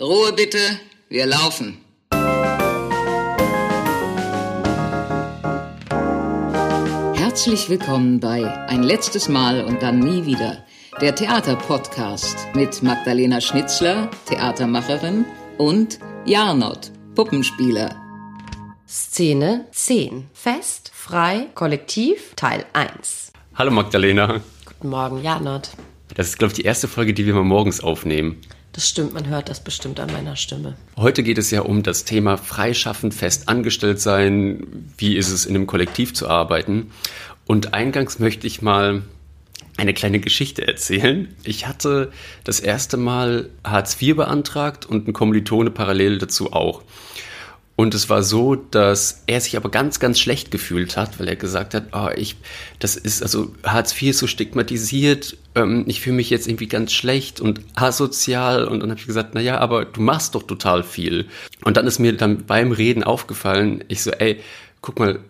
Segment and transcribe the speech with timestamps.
[0.00, 0.58] Ruhe bitte,
[1.10, 1.84] wir laufen.
[7.14, 10.64] Herzlich willkommen bei Ein letztes Mal und dann nie wieder,
[11.02, 15.26] der Theaterpodcast mit Magdalena Schnitzler, Theatermacherin,
[15.58, 17.94] und Jarnot, Puppenspieler.
[18.88, 20.30] Szene 10.
[20.32, 23.34] Fest, frei, kollektiv, Teil 1.
[23.56, 24.40] Hallo Magdalena.
[24.64, 25.68] Guten Morgen, Janot.
[26.14, 28.40] Das ist, glaube ich, die erste Folge, die wir mal morgens aufnehmen.
[28.72, 30.76] Das stimmt, man hört das bestimmt an meiner Stimme.
[30.96, 34.90] Heute geht es ja um das Thema Freischaffen, fest angestellt sein.
[34.96, 36.90] Wie ist es, in einem Kollektiv zu arbeiten?
[37.46, 39.02] Und eingangs möchte ich mal
[39.76, 41.28] eine kleine Geschichte erzählen.
[41.44, 42.12] Ich hatte
[42.44, 46.82] das erste Mal Hartz IV beantragt und ein Kommilitone parallel dazu auch.
[47.74, 51.36] Und es war so, dass er sich aber ganz, ganz schlecht gefühlt hat, weil er
[51.36, 52.36] gesagt hat, oh, ich,
[52.78, 56.92] das ist, also Hartz IV ist so stigmatisiert, ähm, ich fühle mich jetzt irgendwie ganz
[56.92, 58.68] schlecht und asozial.
[58.68, 61.26] Und dann habe ich gesagt, na ja, aber du machst doch total viel.
[61.64, 64.40] Und dann ist mir dann beim Reden aufgefallen, ich so, ey,
[64.82, 65.20] guck mal,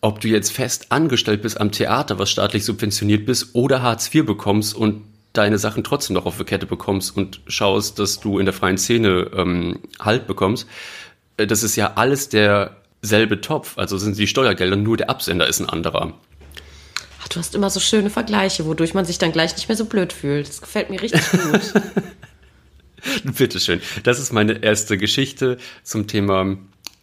[0.00, 4.24] ob du jetzt fest angestellt bist am Theater, was staatlich subventioniert bist, oder Hartz IV
[4.24, 5.02] bekommst und
[5.32, 8.78] deine Sachen trotzdem noch auf die Kette bekommst und schaust, dass du in der freien
[8.78, 10.66] Szene ähm, Halt bekommst
[11.46, 13.78] das ist ja alles derselbe Topf.
[13.78, 16.14] Also sind die Steuergelder, nur der Absender ist ein anderer.
[17.22, 19.84] Ach, du hast immer so schöne Vergleiche, wodurch man sich dann gleich nicht mehr so
[19.84, 20.48] blöd fühlt.
[20.48, 21.72] Das gefällt mir richtig gut.
[23.36, 23.80] Bitteschön.
[24.02, 26.56] Das ist meine erste Geschichte zum Thema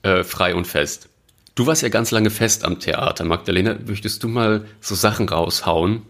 [0.03, 1.09] äh, frei und fest.
[1.55, 3.77] Du warst ja ganz lange fest am Theater, Magdalena.
[3.85, 6.03] Möchtest du mal so Sachen raushauen?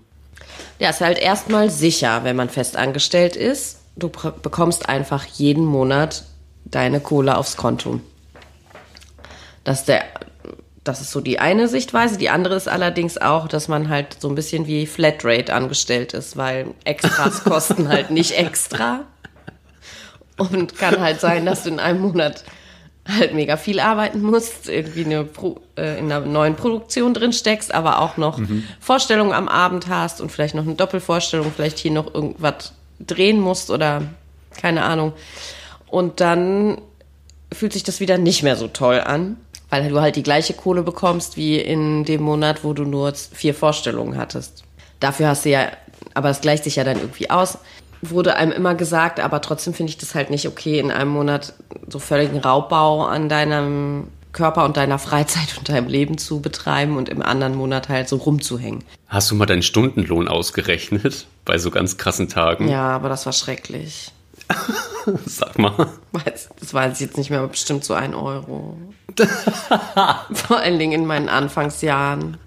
[0.79, 3.79] Ja, ist halt erstmal sicher, wenn man fest angestellt ist.
[3.95, 6.25] Du bekommst einfach jeden Monat
[6.65, 8.01] deine Kohle aufs Konto.
[9.67, 10.05] Das ist, der,
[10.85, 12.17] das ist so die eine Sichtweise.
[12.17, 16.37] Die andere ist allerdings auch, dass man halt so ein bisschen wie Flatrate angestellt ist,
[16.37, 19.01] weil Extras kosten halt nicht extra.
[20.37, 22.45] Und kann halt sein, dass du in einem Monat
[23.05, 27.73] halt mega viel arbeiten musst, irgendwie eine Pro, äh, in einer neuen Produktion drin steckst,
[27.73, 28.63] aber auch noch mhm.
[28.79, 33.69] Vorstellungen am Abend hast und vielleicht noch eine Doppelvorstellung, vielleicht hier noch irgendwas drehen musst
[33.69, 34.03] oder
[34.55, 35.11] keine Ahnung.
[35.87, 36.79] Und dann
[37.51, 39.35] fühlt sich das wieder nicht mehr so toll an
[39.69, 43.53] weil du halt die gleiche Kohle bekommst wie in dem Monat, wo du nur vier
[43.53, 44.63] Vorstellungen hattest.
[44.99, 45.67] Dafür hast du ja,
[46.13, 47.57] aber es gleicht sich ja dann irgendwie aus.
[48.01, 51.53] Wurde einem immer gesagt, aber trotzdem finde ich das halt nicht okay, in einem Monat
[51.87, 57.09] so völligen Raubbau an deinem Körper und deiner Freizeit und deinem Leben zu betreiben und
[57.09, 58.83] im anderen Monat halt so rumzuhängen.
[59.07, 62.69] Hast du mal deinen Stundenlohn ausgerechnet bei so ganz krassen Tagen?
[62.69, 64.11] Ja, aber das war schrecklich.
[65.25, 65.89] Sag mal.
[66.59, 68.77] Das weiß ich jetzt nicht mehr, aber bestimmt so ein Euro.
[70.31, 72.37] Vor allen Dingen in meinen Anfangsjahren.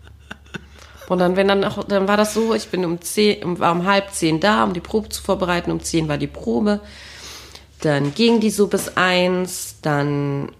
[1.09, 3.85] Und dann, wenn dann, auch, dann war das so, ich bin um zehn, war um
[3.85, 5.73] halb zehn da, um die Probe zu vorbereiten.
[5.73, 6.81] Um zehn war die Probe.
[7.81, 9.77] Dann ging die so bis eins.
[9.83, 10.53] Dann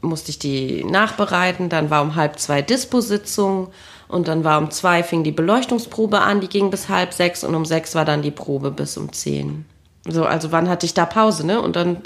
[0.00, 1.68] musste ich die nachbereiten.
[1.68, 3.68] Dann war um halb zwei Disposition.
[4.08, 6.40] Und dann war um zwei fing die Beleuchtungsprobe an.
[6.40, 7.44] Die ging bis halb sechs.
[7.44, 9.66] Und um sechs war dann die Probe bis um zehn.
[10.08, 11.60] So, also wann hatte ich da Pause, ne?
[11.60, 11.98] Und dann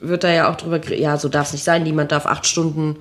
[0.00, 1.82] wird da ja auch drüber, ja, so darf es nicht sein.
[1.82, 2.96] Niemand darf acht Stunden,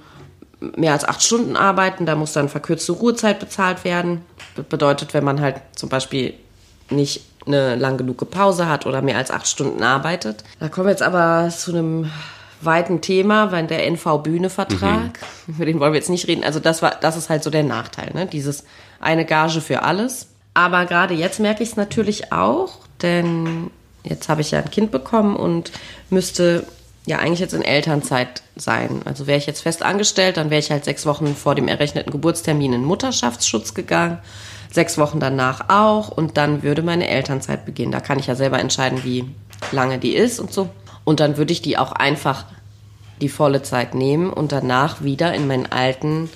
[0.76, 2.06] mehr als acht Stunden arbeiten.
[2.06, 4.22] Da muss dann verkürzte Ruhezeit bezahlt werden.
[4.56, 6.34] Das bedeutet, wenn man halt zum Beispiel
[6.90, 10.44] nicht eine lang genug Pause hat oder mehr als acht Stunden arbeitet.
[10.60, 12.10] Da kommen wir jetzt aber zu einem
[12.62, 15.54] weiten Thema, weil der NV-Bühne-Vertrag, mhm.
[15.56, 16.46] über den wollen wir jetzt nicht reden.
[16.46, 18.26] Also das war, das ist halt so der Nachteil, ne?
[18.26, 18.64] Dieses
[19.02, 20.28] eine Gage für alles.
[20.54, 23.72] Aber gerade jetzt merke ich es natürlich auch, denn
[24.04, 25.72] jetzt habe ich ja ein Kind bekommen und
[26.10, 26.66] müsste
[27.06, 29.02] ja eigentlich jetzt in Elternzeit sein.
[29.06, 32.12] Also wäre ich jetzt fest angestellt, dann wäre ich halt sechs Wochen vor dem errechneten
[32.12, 34.20] Geburtstermin in Mutterschaftsschutz gegangen,
[34.72, 37.92] sechs Wochen danach auch und dann würde meine Elternzeit beginnen.
[37.92, 39.26] Da kann ich ja selber entscheiden, wie
[39.72, 40.70] lange die ist und so.
[41.04, 42.46] Und dann würde ich die auch einfach
[43.22, 46.30] die volle Zeit nehmen und danach wieder in meinen alten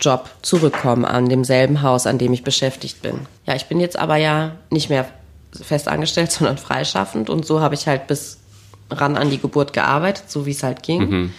[0.00, 3.26] Job zurückkommen, an demselben Haus, an dem ich beschäftigt bin.
[3.46, 5.06] Ja, ich bin jetzt aber ja nicht mehr
[5.52, 8.38] fest angestellt, sondern freischaffend und so habe ich halt bis
[8.90, 11.08] ran an die Geburt gearbeitet, so wie es halt ging.
[11.08, 11.32] Mhm.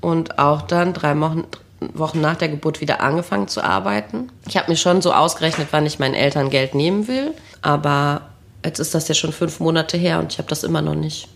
[0.00, 1.44] Und auch dann drei Wochen,
[1.80, 4.30] Wochen nach der Geburt wieder angefangen zu arbeiten.
[4.46, 7.32] Ich habe mir schon so ausgerechnet, wann ich meinen Eltern Geld nehmen will.
[7.62, 8.28] Aber
[8.64, 11.28] jetzt ist das ja schon fünf Monate her und ich habe das immer noch nicht.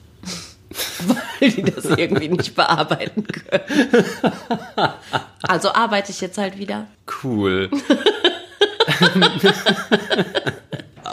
[1.40, 3.62] Weil die das irgendwie nicht bearbeiten können.
[5.42, 6.86] Also arbeite ich jetzt halt wieder.
[7.22, 7.70] Cool.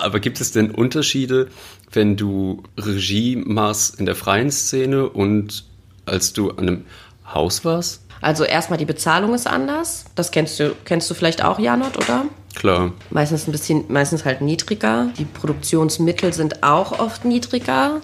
[0.01, 1.47] Aber gibt es denn Unterschiede,
[1.92, 5.65] wenn du Regie machst in der freien Szene und
[6.06, 6.86] als du an einem
[7.25, 8.01] Haus warst?
[8.21, 10.06] Also erstmal die Bezahlung ist anders.
[10.15, 12.25] Das kennst du, kennst du vielleicht auch, Janot, oder?
[12.56, 12.94] Klar.
[13.09, 15.09] Meistens ein bisschen, meistens halt niedriger.
[15.18, 18.01] Die Produktionsmittel sind auch oft niedriger.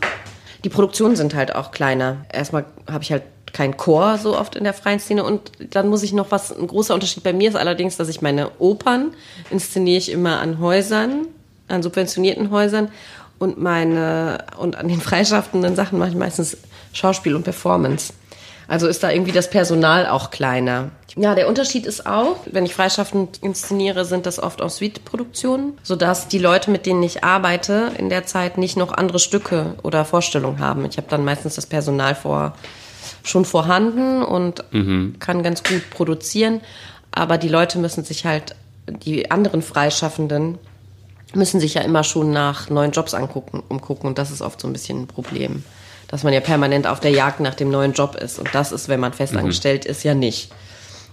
[0.63, 2.25] Die Produktionen sind halt auch kleiner.
[2.31, 3.23] Erstmal habe ich halt
[3.53, 6.67] kein Chor so oft in der freien Szene und dann muss ich noch was, ein
[6.67, 9.13] großer Unterschied bei mir ist allerdings, dass ich meine Opern
[9.49, 11.27] inszeniere ich immer an Häusern,
[11.71, 12.89] an subventionierten Häusern
[13.39, 16.57] und meine, und an den freischaffenden Sachen mache ich meistens
[16.93, 18.13] Schauspiel und Performance.
[18.67, 20.91] Also ist da irgendwie das Personal auch kleiner.
[21.17, 26.29] Ja, der Unterschied ist auch, wenn ich freischaffend inszeniere, sind das oft auch Suite-Produktionen, sodass
[26.29, 30.59] die Leute, mit denen ich arbeite, in der Zeit nicht noch andere Stücke oder Vorstellungen
[30.59, 30.85] haben.
[30.85, 32.55] Ich habe dann meistens das Personal vor,
[33.23, 35.15] schon vorhanden und mhm.
[35.19, 36.61] kann ganz gut produzieren.
[37.11, 38.55] Aber die Leute müssen sich halt,
[38.87, 40.57] die anderen Freischaffenden,
[41.33, 44.07] müssen sich ja immer schon nach neuen Jobs angucken, umgucken.
[44.07, 45.63] Und das ist oft so ein bisschen ein Problem
[46.11, 48.37] dass man ja permanent auf der Jagd nach dem neuen Job ist.
[48.37, 49.91] Und das ist, wenn man festangestellt mhm.
[49.91, 50.51] ist, ja nicht.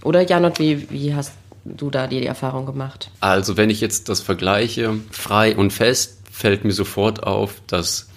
[0.03, 1.33] Oder Janot, wie, wie hast
[1.65, 3.11] du da die, die Erfahrung gemacht?
[3.21, 8.09] Also wenn ich jetzt das vergleiche, frei und fest, fällt mir sofort auf, dass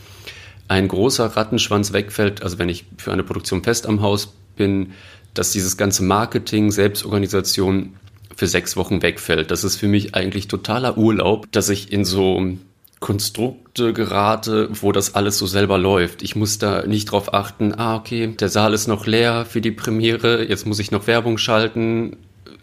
[0.68, 2.42] ein großer Rattenschwanz wegfällt.
[2.42, 4.94] Also wenn ich für eine Produktion fest am Haus bin,
[5.36, 7.95] dass dieses ganze Marketing, Selbstorganisation
[8.36, 9.51] für sechs Wochen wegfällt.
[9.51, 12.57] Das ist für mich eigentlich totaler Urlaub, dass ich in so
[13.01, 16.22] Konstrukte gerate, wo das alles so selber läuft.
[16.22, 19.72] Ich muss da nicht drauf achten, ah, okay, der Saal ist noch leer für die
[19.72, 22.18] Premiere, jetzt muss ich noch Werbung schalten.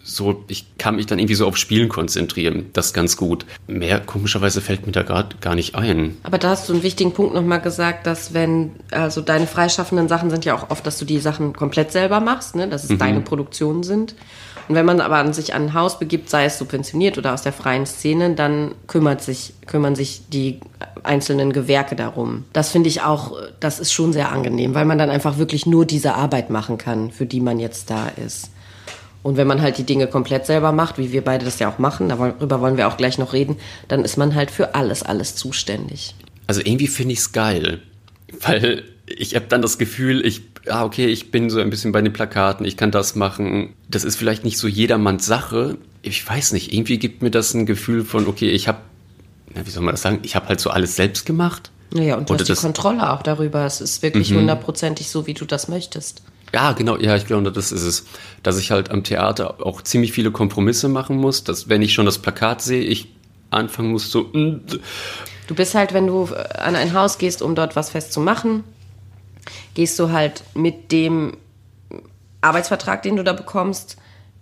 [0.05, 2.70] So, ich kann mich dann irgendwie so auf Spielen konzentrieren.
[2.73, 3.44] Das ist ganz gut.
[3.67, 6.17] Mehr komischerweise fällt mir da gerade gar nicht ein.
[6.23, 10.31] Aber da hast du einen wichtigen Punkt nochmal gesagt, dass wenn, also deine freischaffenden Sachen
[10.31, 12.69] sind ja auch oft, dass du die Sachen komplett selber machst, ne?
[12.69, 12.99] dass es mhm.
[12.99, 14.15] deine Produktionen sind.
[14.69, 17.43] Und wenn man aber an sich an ein Haus begibt, sei es subventioniert oder aus
[17.43, 20.61] der freien Szene, dann kümmert sich, kümmern sich die
[21.03, 22.44] einzelnen Gewerke darum.
[22.53, 25.87] Das finde ich auch, das ist schon sehr angenehm, weil man dann einfach wirklich nur
[25.87, 28.50] diese Arbeit machen kann, für die man jetzt da ist.
[29.23, 31.79] Und wenn man halt die Dinge komplett selber macht, wie wir beide das ja auch
[31.79, 33.56] machen, darüber wollen wir auch gleich noch reden,
[33.88, 36.15] dann ist man halt für alles, alles zuständig.
[36.47, 37.81] Also irgendwie finde ich es geil,
[38.41, 42.03] weil ich habe dann das Gefühl, ich ah, okay, ich bin so ein bisschen bei
[42.03, 43.75] den Plakaten, ich kann das machen.
[43.88, 45.79] Das ist vielleicht nicht so jedermanns Sache.
[46.03, 48.79] Ich weiß nicht, irgendwie gibt mir das ein Gefühl von, okay, ich habe,
[49.55, 51.70] wie soll man das sagen, ich habe halt so alles selbst gemacht.
[51.94, 53.65] Ja, und du Oder hast die Kontrolle auch darüber.
[53.65, 54.38] Es ist wirklich mhm.
[54.38, 56.23] hundertprozentig so, wie du das möchtest.
[56.55, 58.06] Ja, genau, ja, ich glaube, das ist es.
[58.43, 62.06] Dass ich halt am Theater auch ziemlich viele Kompromisse machen muss, dass wenn ich schon
[62.06, 63.09] das Plakat sehe, ich
[63.50, 64.25] anfangen muss so.
[64.32, 64.61] Mm,
[65.47, 68.65] du bist halt, wenn du an ein Haus gehst, um dort was festzumachen,
[69.74, 71.36] gehst du halt mit dem
[72.40, 73.96] Arbeitsvertrag, den du da bekommst,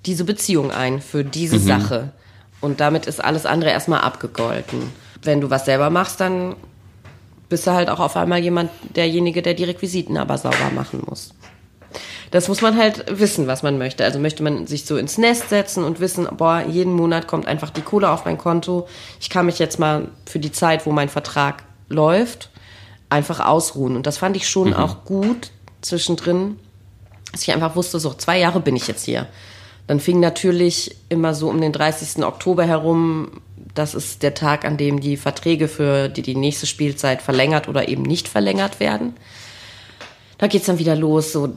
[0.04, 1.66] diese Beziehung ein für diese mhm.
[1.66, 2.12] Sache.
[2.60, 4.90] Und damit ist alles andere erstmal abgegolten.
[5.22, 6.56] Wenn du was selber machst, dann
[7.48, 11.32] bist du halt auch auf einmal jemand, derjenige, der die Requisiten aber sauber machen muss.
[12.30, 14.04] Das muss man halt wissen, was man möchte.
[14.04, 17.70] Also möchte man sich so ins Nest setzen und wissen, boah, jeden Monat kommt einfach
[17.70, 18.88] die Kohle auf mein Konto.
[19.20, 22.50] Ich kann mich jetzt mal für die Zeit, wo mein Vertrag läuft,
[23.08, 23.96] einfach ausruhen.
[23.96, 24.74] Und das fand ich schon mhm.
[24.74, 25.50] auch gut
[25.80, 26.58] zwischendrin,
[27.32, 29.26] dass ich einfach wusste, so zwei Jahre bin ich jetzt hier.
[29.86, 32.24] Dann fing natürlich immer so um den 30.
[32.24, 33.40] Oktober herum,
[33.74, 37.88] das ist der Tag, an dem die Verträge für die, die nächste Spielzeit verlängert oder
[37.88, 39.14] eben nicht verlängert werden.
[40.38, 41.52] Da geht's dann wieder los, so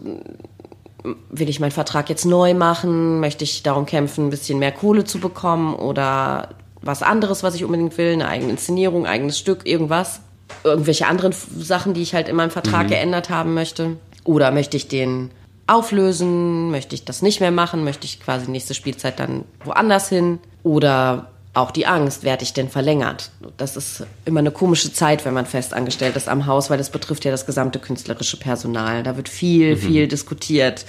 [1.30, 3.20] will ich meinen Vertrag jetzt neu machen?
[3.20, 6.50] Möchte ich darum kämpfen, ein bisschen mehr Kohle zu bekommen oder
[6.82, 10.22] was anderes, was ich unbedingt will, eine eigene Inszenierung, eigenes Stück, irgendwas?
[10.64, 12.90] Irgendwelche anderen Sachen, die ich halt in meinem Vertrag mhm.
[12.90, 13.98] geändert haben möchte.
[14.24, 15.32] Oder möchte ich den
[15.68, 16.72] auflösen?
[16.72, 17.84] Möchte ich das nicht mehr machen?
[17.84, 20.40] Möchte ich quasi nächste Spielzeit dann woanders hin?
[20.64, 23.32] Oder auch die Angst, werde ich denn verlängert?
[23.58, 27.26] Das ist immer eine komische Zeit, wenn man festangestellt ist am Haus, weil das betrifft
[27.26, 29.04] ja das gesamte künstlerische Personal.
[29.04, 29.80] Da wird viel, mhm.
[29.80, 30.86] viel diskutiert.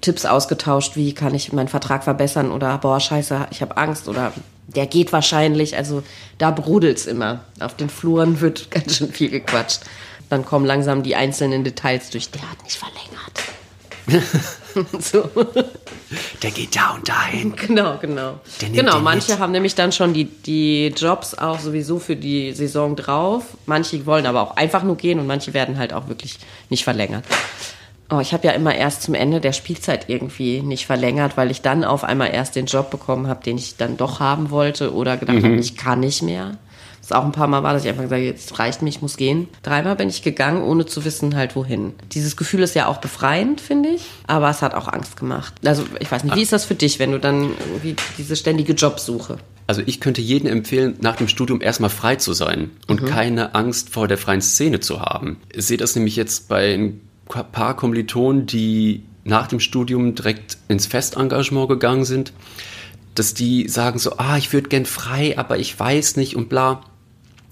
[0.00, 4.32] Tipps ausgetauscht, wie kann ich meinen Vertrag verbessern oder boah, scheiße, ich habe Angst oder
[4.68, 6.02] der geht wahrscheinlich, also
[6.38, 7.40] da brodelt's immer.
[7.60, 9.80] Auf den Fluren wird ganz schön viel gequatscht.
[10.28, 12.30] Dann kommen langsam die einzelnen Details durch.
[12.30, 13.46] Der hat nicht verlängert.
[15.00, 15.28] so.
[16.42, 17.54] Der geht da und dahin.
[17.66, 18.40] Genau, genau.
[18.72, 19.40] Genau, manche mit.
[19.40, 23.44] haben nämlich dann schon die, die Jobs auch sowieso für die Saison drauf.
[23.66, 26.38] Manche wollen aber auch einfach nur gehen und manche werden halt auch wirklich
[26.70, 27.24] nicht verlängert.
[28.08, 31.62] Oh, ich habe ja immer erst zum Ende der Spielzeit irgendwie nicht verlängert, weil ich
[31.62, 35.16] dann auf einmal erst den Job bekommen habe, den ich dann doch haben wollte oder
[35.16, 35.44] gedacht mhm.
[35.44, 36.56] habe, ich kann nicht mehr.
[37.08, 39.02] Das auch ein paar Mal war, dass ich einfach gesagt habe, jetzt reicht mich, ich
[39.02, 39.48] muss gehen.
[39.62, 41.94] Dreimal bin ich gegangen, ohne zu wissen halt wohin.
[42.12, 45.54] Dieses Gefühl ist ja auch befreiend, finde ich, aber es hat auch Angst gemacht.
[45.64, 48.72] Also ich weiß nicht, wie ist das für dich, wenn du dann irgendwie diese ständige
[48.72, 49.38] Jobsuche?
[49.68, 53.06] Also ich könnte jedem empfehlen, nach dem Studium erstmal frei zu sein und mhm.
[53.06, 55.38] keine Angst vor der freien Szene zu haben.
[55.52, 56.92] Ich sehe das nämlich jetzt bei
[57.26, 62.32] paar Kommilitonen, die nach dem Studium direkt ins Festengagement gegangen sind,
[63.14, 66.82] dass die sagen so, ah, ich würde gern frei, aber ich weiß nicht und bla.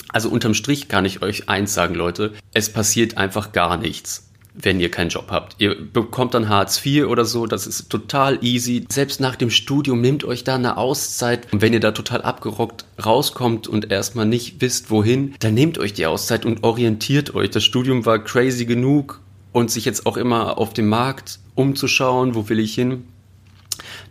[0.08, 2.32] Also unterm Strich kann ich euch eins sagen, Leute.
[2.52, 5.56] es passiert einfach gar nichts wenn ihr keinen Job habt.
[5.58, 8.86] Ihr bekommt dann Hartz IV oder so, das ist total easy.
[8.88, 11.52] Selbst nach dem Studium nehmt euch da eine Auszeit.
[11.52, 15.92] Und wenn ihr da total abgerockt rauskommt und erstmal nicht wisst, wohin, dann nehmt euch
[15.92, 17.50] die Auszeit und orientiert euch.
[17.50, 19.20] Das Studium war crazy genug
[19.54, 23.04] und sich jetzt auch immer auf dem Markt umzuschauen, wo will ich hin.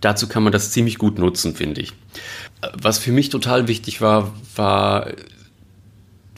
[0.02, 1.92] Dazu kann man das ziemlich gut nutzen, finde ich.
[2.82, 5.08] Was für mich total wichtig war, war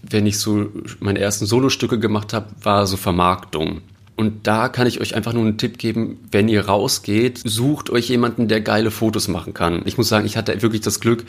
[0.10, 0.70] wenn ich so
[1.00, 3.82] meine ersten Solostücke gemacht habe, war so Vermarktung.
[4.16, 8.08] Und da kann ich euch einfach nur einen Tipp geben, wenn ihr rausgeht, sucht euch
[8.08, 9.82] jemanden, der geile Fotos machen kann.
[9.86, 11.26] Ich muss sagen, ich hatte wirklich das Glück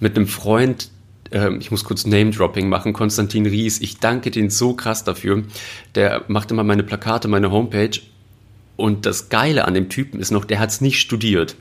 [0.00, 0.90] mit einem Freund,
[1.58, 3.80] ich muss kurz Name-Dropping machen, Konstantin Ries.
[3.80, 5.42] Ich danke den so krass dafür.
[5.94, 8.00] Der macht immer meine Plakate, meine Homepage.
[8.76, 11.56] Und das Geile an dem Typen ist noch, der hat es nicht studiert.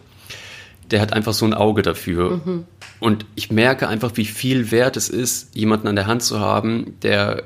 [0.92, 2.42] Der hat einfach so ein Auge dafür.
[2.46, 2.66] Mhm.
[3.00, 6.96] Und ich merke einfach, wie viel wert es ist, jemanden an der Hand zu haben,
[7.02, 7.44] der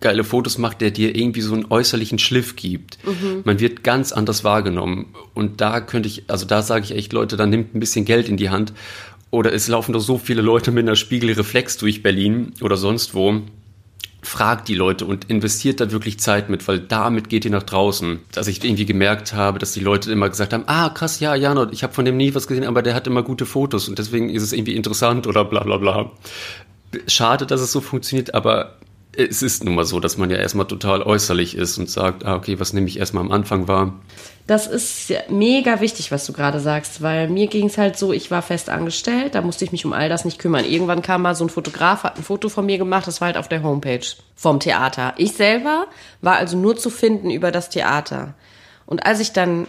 [0.00, 2.98] geile Fotos macht, der dir irgendwie so einen äußerlichen Schliff gibt.
[3.06, 3.42] Mhm.
[3.44, 5.14] Man wird ganz anders wahrgenommen.
[5.32, 8.28] Und da könnte ich, also da sage ich echt, Leute, dann nimmt ein bisschen Geld
[8.28, 8.72] in die Hand.
[9.32, 13.40] Oder es laufen doch so viele Leute mit einer Spiegelreflex durch Berlin oder sonst wo.
[14.20, 18.20] Fragt die Leute und investiert da wirklich Zeit mit, weil damit geht ihr nach draußen.
[18.32, 21.72] Dass ich irgendwie gemerkt habe, dass die Leute immer gesagt haben, ah krass, ja, Janot,
[21.72, 24.28] ich habe von dem nie was gesehen, aber der hat immer gute Fotos und deswegen
[24.28, 26.10] ist es irgendwie interessant oder bla bla bla.
[27.06, 28.76] Schade, dass es so funktioniert, aber
[29.16, 32.36] es ist nun mal so, dass man ja erstmal total äußerlich ist und sagt, ah,
[32.36, 33.94] okay, was nämlich erstmal am Anfang war.
[34.46, 38.30] Das ist mega wichtig, was du gerade sagst, weil mir ging es halt so, ich
[38.30, 40.64] war fest angestellt, da musste ich mich um all das nicht kümmern.
[40.64, 43.36] Irgendwann kam mal so ein Fotograf, hat ein Foto von mir gemacht, das war halt
[43.36, 44.04] auf der Homepage
[44.34, 45.14] vom Theater.
[45.16, 45.86] Ich selber
[46.22, 48.34] war also nur zu finden über das Theater.
[48.86, 49.66] Und als ich dann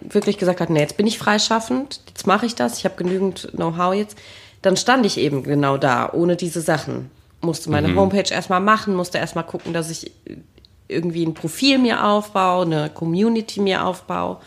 [0.00, 3.50] wirklich gesagt habe, nee, jetzt bin ich freischaffend, jetzt mache ich das, ich habe genügend
[3.52, 4.16] Know-how jetzt,
[4.62, 7.10] dann stand ich eben genau da, ohne diese Sachen
[7.42, 7.98] musste meine mhm.
[7.98, 10.10] Homepage erstmal machen, musste erstmal gucken, dass ich
[10.88, 14.38] irgendwie ein Profil mir aufbaue, eine Community mir aufbaue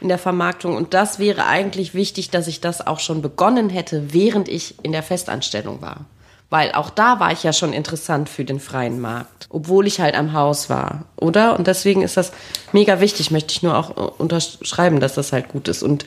[0.00, 0.76] in der Vermarktung.
[0.76, 4.92] Und das wäre eigentlich wichtig, dass ich das auch schon begonnen hätte, während ich in
[4.92, 6.06] der Festanstellung war.
[6.48, 10.16] Weil auch da war ich ja schon interessant für den freien Markt, obwohl ich halt
[10.16, 11.56] am Haus war, oder?
[11.56, 12.32] Und deswegen ist das
[12.72, 15.84] mega wichtig, möchte ich nur auch unterschreiben, dass das halt gut ist.
[15.84, 16.06] Und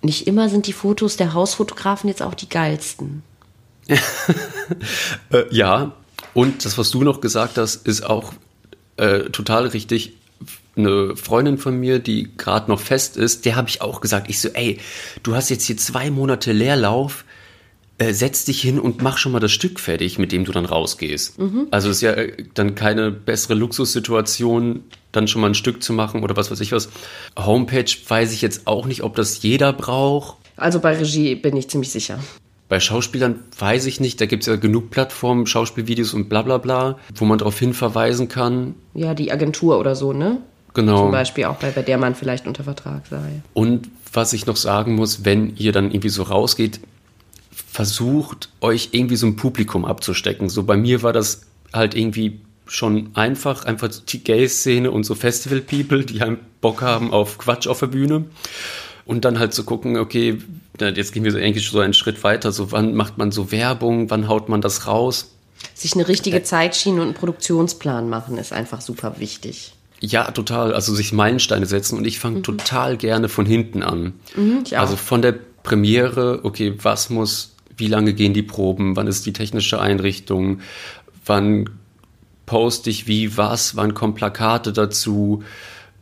[0.00, 3.22] nicht immer sind die Fotos der Hausfotografen jetzt auch die geilsten.
[5.32, 5.92] äh, ja,
[6.34, 8.32] und das, was du noch gesagt hast, ist auch
[8.96, 10.14] äh, total richtig.
[10.76, 14.40] Eine Freundin von mir, die gerade noch fest ist, der habe ich auch gesagt, ich
[14.40, 14.78] so, ey,
[15.22, 17.24] du hast jetzt hier zwei Monate Leerlauf,
[17.96, 20.66] äh, setz dich hin und mach schon mal das Stück fertig, mit dem du dann
[20.66, 21.38] rausgehst.
[21.38, 21.68] Mhm.
[21.70, 26.22] Also ist ja äh, dann keine bessere Luxussituation, dann schon mal ein Stück zu machen
[26.22, 26.90] oder was weiß ich was.
[27.38, 30.36] Homepage weiß ich jetzt auch nicht, ob das jeder braucht.
[30.56, 32.18] Also bei Regie bin ich ziemlich sicher.
[32.68, 36.58] Bei Schauspielern weiß ich nicht, da gibt es ja genug Plattformen, Schauspielvideos und bla bla
[36.58, 38.74] bla, wo man darauf hinverweisen kann.
[38.94, 40.38] Ja, die Agentur oder so, ne?
[40.74, 41.04] Genau.
[41.04, 43.40] Zum Beispiel auch bei, bei der man vielleicht unter Vertrag sei.
[43.54, 46.80] Und was ich noch sagen muss, wenn ihr dann irgendwie so rausgeht,
[47.50, 50.48] versucht euch irgendwie so ein Publikum abzustecken.
[50.48, 51.42] So bei mir war das
[51.72, 57.38] halt irgendwie schon einfach, einfach die Gay-Szene und so Festival-People, die halt Bock haben auf
[57.38, 58.24] Quatsch auf der Bühne.
[59.04, 60.38] Und dann halt zu gucken, okay,
[60.80, 62.52] jetzt gehen wir so eigentlich so einen Schritt weiter.
[62.52, 64.10] So, wann macht man so Werbung?
[64.10, 65.32] Wann haut man das raus?
[65.74, 69.72] Sich eine richtige Zeitschiene und einen Produktionsplan machen ist einfach super wichtig.
[70.00, 70.74] Ja, total.
[70.74, 72.42] Also sich Meilensteine setzen und ich fange mhm.
[72.42, 74.14] total gerne von hinten an.
[74.34, 79.26] Mhm, also von der Premiere, okay, was muss, wie lange gehen die Proben, wann ist
[79.26, 80.60] die technische Einrichtung,
[81.24, 81.70] wann
[82.44, 85.42] poste ich wie was, wann kommen Plakate dazu,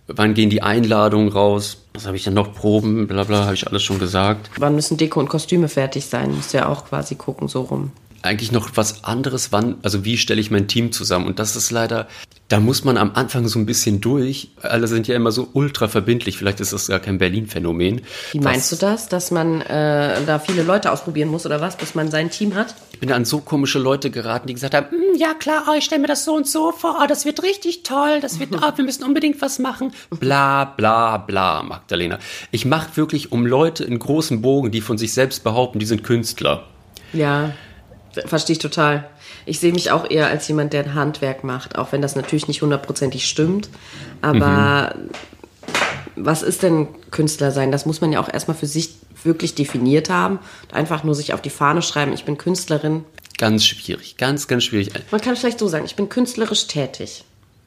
[0.07, 3.67] wann gehen die Einladungen raus, was habe ich denn noch, Proben, bla bla, habe ich
[3.67, 4.51] alles schon gesagt.
[4.59, 7.93] Wann müssen Deko und Kostüme fertig sein, musst du ja auch quasi gucken, so rum
[8.25, 11.27] eigentlich noch was anderes, wann, also wie stelle ich mein Team zusammen?
[11.27, 12.09] Und das ist leider,
[12.49, 14.51] da muss man am Anfang so ein bisschen durch.
[14.63, 16.39] Alle sind ja immer so ultra verbindlich.
[16.39, 18.01] Vielleicht ist das gar kein Berlin-Phänomen.
[18.33, 21.95] Wie meinst du das, dass man äh, da viele Leute ausprobieren muss oder was, bis
[21.95, 22.75] man sein Team hat?
[22.93, 25.85] Ich bin an so komische Leute geraten, die gesagt haben, hm, ja klar, oh, ich
[25.85, 28.73] stelle mir das so und so vor, oh, das wird richtig toll, das wird, oh,
[28.75, 29.93] wir müssen unbedingt was machen.
[30.09, 32.19] Bla bla bla, Magdalena.
[32.51, 36.05] Ich mache wirklich um Leute in großen Bogen, die von sich selbst behaupten, die sind
[36.05, 36.65] Künstler.
[37.13, 37.53] Ja.
[38.27, 39.09] Verstehe ich total.
[39.47, 42.49] Ich sehe mich auch eher als jemand, der ein Handwerk macht, auch wenn das natürlich
[42.49, 43.69] nicht hundertprozentig stimmt.
[44.23, 45.11] Aber mhm.
[46.17, 47.73] was ist denn Künstler sein?
[47.73, 50.39] Das muss man ja auch erstmal für sich wirklich definiert haben.
[50.73, 53.05] Einfach nur sich auf die Fahne schreiben, ich bin Künstlerin.
[53.39, 54.91] Ganz schwierig, ganz, ganz schwierig.
[55.11, 57.25] Man kann vielleicht so sagen, ich bin künstlerisch tätig.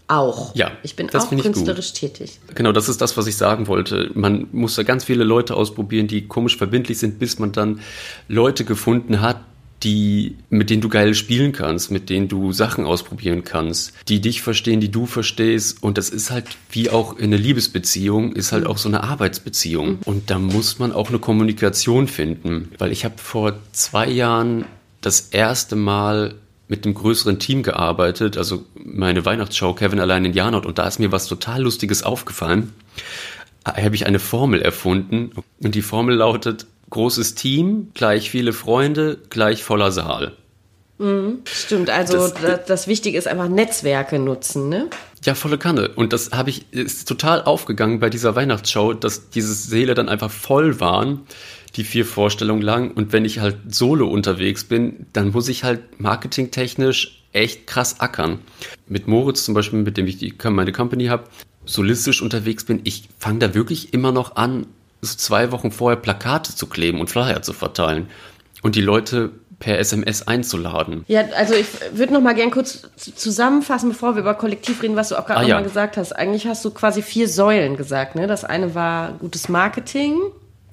[0.10, 0.56] Auch.
[0.56, 2.40] Ja, ich bin auch künstlerisch tätig.
[2.56, 4.10] Genau, das ist das, was ich sagen wollte.
[4.14, 7.82] Man muss da ganz viele Leute ausprobieren, die komisch verbindlich sind, bis man dann
[8.30, 9.42] Leute gefunden hat,
[9.84, 14.42] die, mit denen du geil spielen kannst, mit denen du Sachen ausprobieren kannst, die dich
[14.42, 15.84] verstehen, die du verstehst.
[15.84, 20.00] Und das ist halt wie auch in einer Liebesbeziehung, ist halt auch so eine Arbeitsbeziehung.
[20.06, 22.72] Und da muss man auch eine Kommunikation finden.
[22.78, 24.66] Weil ich habe vor zwei Jahren
[25.02, 26.36] das erste Mal
[26.68, 31.00] mit einem größeren Team gearbeitet, also meine Weihnachtsshow Kevin allein in Janot und da ist
[31.00, 32.74] mir was total Lustiges aufgefallen.
[33.64, 35.32] Da habe ich eine Formel erfunden
[35.62, 40.34] und die Formel lautet großes Team, gleich viele Freunde, gleich voller Saal.
[41.00, 44.90] Mhm, stimmt, also das, das, Wichtige ist einfach Netzwerke nutzen, ne?
[45.24, 45.90] Ja, volle Kanne.
[45.90, 50.32] Und das habe ich, ist total aufgegangen bei dieser Weihnachtsshow, dass diese Seele dann einfach
[50.32, 51.22] voll waren
[51.78, 52.92] die vier Vorstellungen lang.
[52.92, 58.40] Und wenn ich halt solo unterwegs bin, dann muss ich halt marketingtechnisch echt krass ackern.
[58.88, 61.26] Mit Moritz zum Beispiel, mit dem ich die, meine Company habe,
[61.66, 64.66] solistisch unterwegs bin, ich fange da wirklich immer noch an,
[65.08, 68.08] so zwei Wochen vorher Plakate zu kleben und Flyer zu verteilen
[68.62, 71.04] und die Leute per SMS einzuladen.
[71.08, 75.10] Ja, also ich würde noch mal gern kurz zusammenfassen, bevor wir über Kollektiv reden, was
[75.10, 75.56] du auch gerade ah, ja.
[75.56, 76.12] mal gesagt hast.
[76.14, 78.16] Eigentlich hast du quasi vier Säulen gesagt.
[78.16, 78.28] Ne?
[78.28, 80.20] Das eine war gutes Marketing.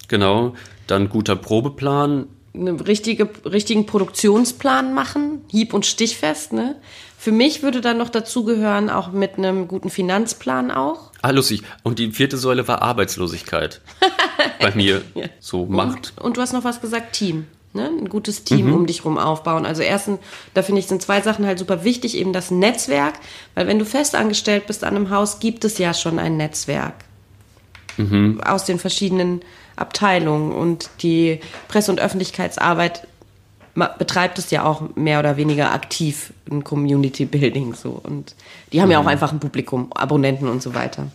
[0.08, 0.54] Genau.
[0.86, 2.26] Dann guter Probeplan.
[2.52, 6.52] Einen richtige, richtigen Produktionsplan machen, hieb- und stichfest.
[6.52, 6.76] Ne?
[7.18, 11.10] Für mich würde dann noch dazugehören, auch mit einem guten Finanzplan auch.
[11.24, 11.62] Ah, lustig.
[11.82, 13.80] Und die vierte Säule war Arbeitslosigkeit.
[14.60, 15.00] Bei mir.
[15.14, 15.24] ja.
[15.40, 16.12] So Macht.
[16.16, 17.46] Und, und, du hast noch was gesagt, Team.
[17.72, 17.86] Ne?
[17.86, 18.74] Ein gutes Team mhm.
[18.74, 19.64] um dich rum aufbauen.
[19.64, 20.18] Also erstens,
[20.52, 22.14] da finde ich, sind zwei Sachen halt super wichtig.
[22.14, 23.14] Eben das Netzwerk.
[23.54, 26.92] Weil wenn du festangestellt bist an einem Haus, gibt es ja schon ein Netzwerk.
[27.96, 28.42] Mhm.
[28.42, 29.40] Aus den verschiedenen
[29.76, 33.08] Abteilung und die Presse- und Öffentlichkeitsarbeit
[33.74, 38.34] betreibt es ja auch mehr oder weniger aktiv in Community Building so und
[38.72, 38.92] die haben mhm.
[38.92, 39.08] ja auch mhm.
[39.08, 41.08] einfach ein Publikum, Abonnenten und so weiter.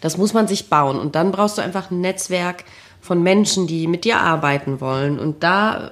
[0.00, 2.64] Das muss man sich bauen und dann brauchst du einfach ein Netzwerk
[3.00, 5.90] von Menschen, die mit dir arbeiten wollen und da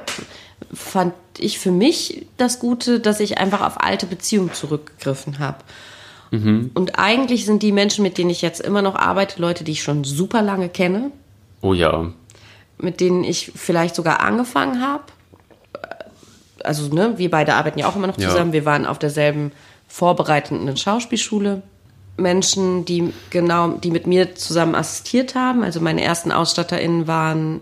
[0.72, 5.58] fand ich für mich das Gute, dass ich einfach auf alte Beziehungen zurückgegriffen habe.
[6.30, 6.70] Mhm.
[6.74, 9.82] Und eigentlich sind die Menschen, mit denen ich jetzt immer noch arbeite, Leute, die ich
[9.82, 11.12] schon super lange kenne,
[11.66, 12.12] Oh ja.
[12.78, 15.04] Mit denen ich vielleicht sogar angefangen habe.
[16.66, 18.50] Also, ne, wir beide arbeiten ja auch immer noch zusammen.
[18.50, 18.52] Ja.
[18.52, 19.52] Wir waren auf derselben
[19.88, 21.62] vorbereitenden Schauspielschule.
[22.16, 25.62] Menschen, die genau, die mit mir zusammen assistiert haben.
[25.62, 27.60] Also meine ersten AusstatterInnen waren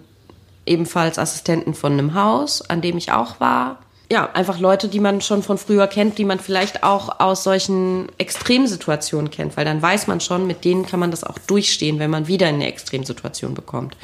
[0.67, 3.79] ebenfalls Assistenten von einem Haus, an dem ich auch war.
[4.11, 8.07] Ja, einfach Leute, die man schon von früher kennt, die man vielleicht auch aus solchen
[8.19, 12.11] Extremsituationen kennt, weil dann weiß man schon, mit denen kann man das auch durchstehen, wenn
[12.11, 13.97] man wieder in eine Extremsituation bekommt.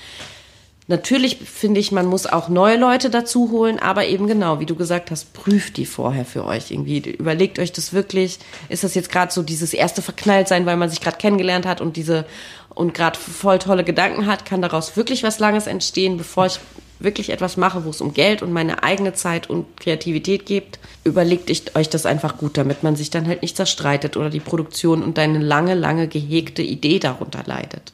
[0.91, 4.75] Natürlich finde ich, man muss auch neue Leute dazu holen, aber eben genau, wie du
[4.75, 6.99] gesagt hast, prüft die vorher für euch irgendwie.
[6.99, 8.41] Überlegt euch das wirklich.
[8.69, 11.97] Ist das jetzt gerade so dieses erste Verknalltsein, weil man sich gerade kennengelernt hat und
[11.97, 12.27] diese
[12.75, 16.59] und gerade voll tolle Gedanken hat, kann daraus wirklich was Langes entstehen, bevor ich
[16.99, 21.77] wirklich etwas mache, wo es um Geld und meine eigene Zeit und Kreativität geht, überlegt
[21.77, 25.19] euch das einfach gut, damit man sich dann halt nicht zerstreitet oder die Produktion und
[25.19, 27.93] deine lange, lange gehegte Idee darunter leidet.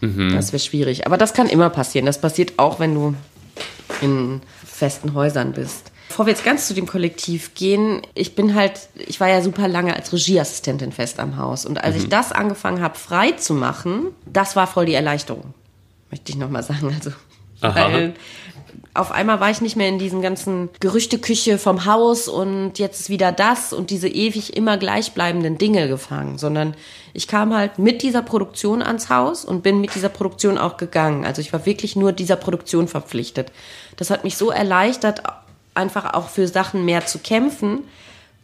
[0.00, 0.32] Mhm.
[0.34, 1.06] Das wäre schwierig.
[1.06, 2.06] Aber das kann immer passieren.
[2.06, 3.14] Das passiert auch, wenn du
[4.00, 5.90] in festen Häusern bist.
[6.08, 9.68] Bevor wir jetzt ganz zu dem Kollektiv gehen, ich bin halt, ich war ja super
[9.68, 11.64] lange als Regieassistentin fest am Haus.
[11.64, 12.02] Und als mhm.
[12.02, 15.54] ich das angefangen habe, frei zu machen, das war voll die Erleichterung.
[16.10, 16.92] Möchte ich nochmal sagen.
[16.92, 17.12] Also,
[17.60, 17.92] Aha.
[17.92, 18.14] weil
[18.92, 23.08] auf einmal war ich nicht mehr in diesen ganzen Gerüchteküche vom Haus und jetzt ist
[23.08, 26.74] wieder das und diese ewig immer gleichbleibenden Dinge gefangen, sondern
[27.14, 31.24] ich kam halt mit dieser Produktion ans Haus und bin mit dieser Produktion auch gegangen.
[31.24, 33.52] Also ich war wirklich nur dieser Produktion verpflichtet.
[33.96, 35.22] Das hat mich so erleichtert,
[35.74, 37.84] einfach auch für Sachen mehr zu kämpfen,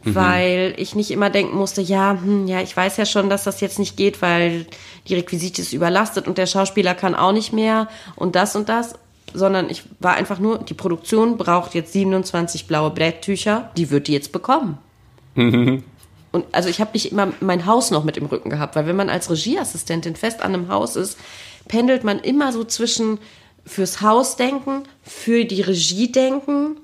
[0.03, 0.15] mhm.
[0.15, 3.59] weil ich nicht immer denken musste, ja, hm, ja, ich weiß ja schon, dass das
[3.59, 4.65] jetzt nicht geht, weil
[5.09, 8.95] die Requisite ist überlastet und der Schauspieler kann auch nicht mehr und das und das
[9.33, 14.13] sondern ich war einfach nur, die Produktion braucht jetzt 27 blaue Blättücher, die wird die
[14.13, 14.77] jetzt bekommen.
[16.31, 18.95] Und also ich habe nicht immer mein Haus noch mit im Rücken gehabt, weil wenn
[18.95, 21.17] man als Regieassistentin fest an einem Haus ist,
[21.67, 23.19] pendelt man immer so zwischen
[23.65, 26.77] fürs Haus denken, für die Regie denken,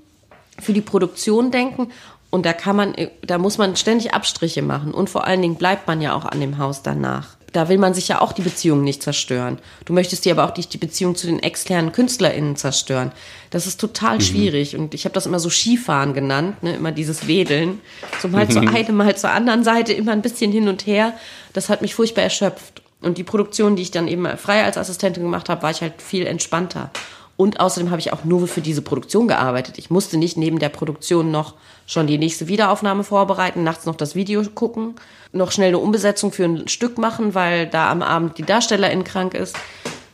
[0.59, 1.91] für die Produktion denken.
[2.29, 4.93] Und da kann man, da muss man ständig Abstriche machen.
[4.93, 7.93] Und vor allen Dingen bleibt man ja auch an dem Haus danach da will man
[7.93, 9.59] sich ja auch die Beziehung nicht zerstören.
[9.85, 13.11] Du möchtest dir aber auch nicht die Beziehung zu den externen KünstlerInnen zerstören.
[13.51, 14.21] Das ist total mhm.
[14.21, 14.75] schwierig.
[14.75, 16.75] Und ich habe das immer so Skifahren genannt, ne?
[16.75, 17.79] immer dieses Wedeln.
[18.21, 18.49] So mal mhm.
[18.49, 21.13] zur einen, mal zur anderen Seite, immer ein bisschen hin und her.
[21.53, 22.81] Das hat mich furchtbar erschöpft.
[23.01, 26.01] Und die Produktion, die ich dann eben frei als Assistentin gemacht habe, war ich halt
[26.01, 26.89] viel entspannter.
[27.35, 29.77] Und außerdem habe ich auch nur für diese Produktion gearbeitet.
[29.77, 31.55] Ich musste nicht neben der Produktion noch
[31.87, 34.95] schon die nächste Wiederaufnahme vorbereiten, nachts noch das Video gucken,
[35.31, 39.33] noch schnell eine Umbesetzung für ein Stück machen, weil da am Abend die Darstellerin krank
[39.33, 39.55] ist,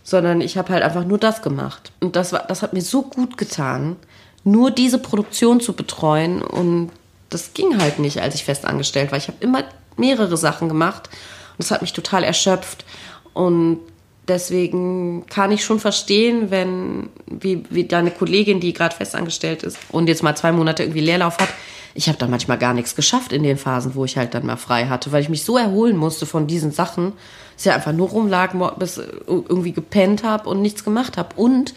[0.04, 1.92] sondern ich habe halt einfach nur das gemacht.
[2.00, 3.98] Und das war, das hat mir so gut getan,
[4.44, 6.42] nur diese Produktion zu betreuen.
[6.42, 6.92] Und
[7.30, 9.18] das ging halt nicht, als ich fest angestellt war.
[9.18, 9.64] Ich habe immer
[9.98, 11.10] mehrere Sachen gemacht
[11.52, 12.86] und das hat mich total erschöpft.
[13.34, 13.82] Und
[14.30, 20.08] deswegen kann ich schon verstehen, wenn, wie, wie deine Kollegin, die gerade festangestellt ist und
[20.08, 21.50] jetzt mal zwei Monate irgendwie Leerlauf hat,
[21.96, 24.58] ich habe da manchmal gar nichts geschafft in den Phasen, wo ich halt dann mal
[24.58, 27.14] frei hatte, weil ich mich so erholen musste von diesen Sachen,
[27.56, 31.36] dass ich einfach nur rumlag, bis irgendwie gepennt habe und nichts gemacht habe.
[31.36, 31.74] Und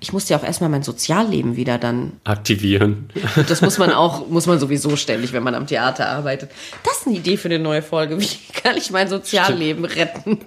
[0.00, 3.10] ich musste ja auch erstmal mein Sozialleben wieder dann aktivieren.
[3.48, 6.50] Das muss man auch, muss man sowieso ständig, wenn man am Theater arbeitet.
[6.84, 8.20] Das ist eine Idee für eine neue Folge.
[8.20, 10.38] Wie kann ich mein Sozialleben retten?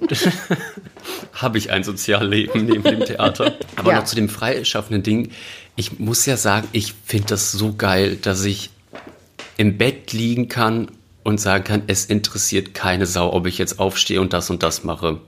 [1.33, 3.53] Habe ich ein Sozialleben neben dem Theater?
[3.75, 3.97] Aber ja.
[3.99, 5.31] noch zu dem freischaffenden Ding.
[5.75, 8.69] Ich muss ja sagen, ich finde das so geil, dass ich
[9.57, 10.87] im Bett liegen kann
[11.23, 14.85] und sagen kann, es interessiert keine Sau, ob ich jetzt aufstehe und das und das
[14.85, 15.19] mache.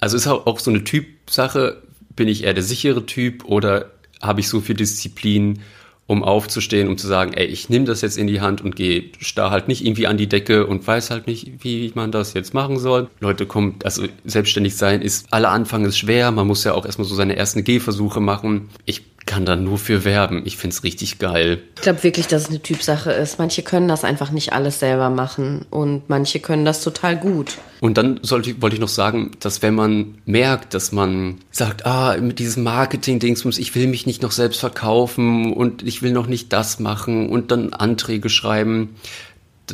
[0.00, 1.82] Also ist auch so eine Typsache,
[2.18, 5.60] bin ich eher der sichere Typ oder habe ich so viel Disziplin,
[6.06, 9.04] um aufzustehen, um zu sagen, ey, ich nehme das jetzt in die Hand und gehe
[9.20, 12.54] starr halt nicht irgendwie an die Decke und weiß halt nicht, wie man das jetzt
[12.54, 13.08] machen soll.
[13.20, 17.06] Leute kommen, also selbstständig sein ist, alle Anfang ist schwer, man muss ja auch erstmal
[17.06, 18.70] so seine ersten Gehversuche machen.
[18.86, 20.42] Ich kann da nur für werben.
[20.46, 21.60] Ich finde es richtig geil.
[21.76, 23.38] Ich glaube wirklich, dass es eine Typsache ist.
[23.38, 27.58] Manche können das einfach nicht alles selber machen und manche können das total gut.
[27.80, 32.16] Und dann sollte, wollte ich noch sagen, dass wenn man merkt, dass man sagt, ah,
[32.16, 36.52] mit diesem Marketing-Dingsbums, ich will mich nicht noch selbst verkaufen und ich will noch nicht
[36.52, 38.96] das machen und dann Anträge schreiben,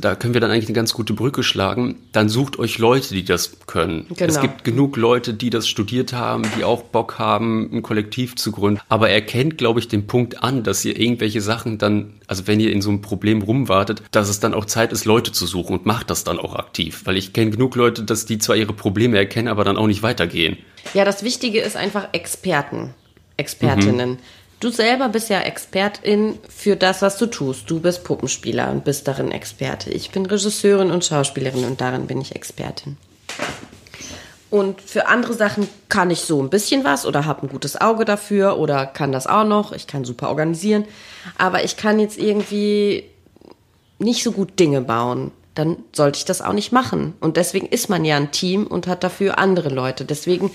[0.01, 1.97] da können wir dann eigentlich eine ganz gute Brücke schlagen.
[2.13, 4.07] Dann sucht euch Leute, die das können.
[4.17, 4.33] Genau.
[4.33, 8.53] Es gibt genug Leute, die das studiert haben, die auch Bock haben, ein Kollektiv zu
[8.53, 8.81] gründen.
[8.89, 12.73] Aber erkennt, glaube ich, den Punkt an, dass ihr irgendwelche Sachen dann, also wenn ihr
[12.73, 15.87] in so einem Problem rumwartet, dass es dann auch Zeit ist, Leute zu suchen und
[15.87, 17.03] macht das dann auch aktiv.
[17.05, 20.03] Weil ich kenne genug Leute, dass die zwar ihre Probleme erkennen, aber dann auch nicht
[20.03, 20.59] weitergehen.
[20.93, 22.95] Ja, das Wichtige ist einfach Experten,
[23.37, 24.11] Expertinnen.
[24.11, 24.19] Mhm
[24.61, 27.69] Du selber bist ja Expertin für das, was du tust.
[27.69, 29.91] Du bist Puppenspieler und bist darin Experte.
[29.91, 32.97] Ich bin Regisseurin und Schauspielerin und darin bin ich Expertin.
[34.55, 38.05] Und für andere Sachen kann ich so ein bisschen was oder habe ein gutes Auge
[38.05, 39.73] dafür oder kann das auch noch.
[39.73, 40.85] Ich kann super organisieren.
[41.37, 43.03] Aber ich kann jetzt irgendwie
[43.99, 45.33] nicht so gut Dinge bauen.
[45.55, 47.15] Dann sollte ich das auch nicht machen.
[47.21, 50.05] Und deswegen ist man ja ein Team und hat dafür andere Leute.
[50.05, 50.53] Deswegen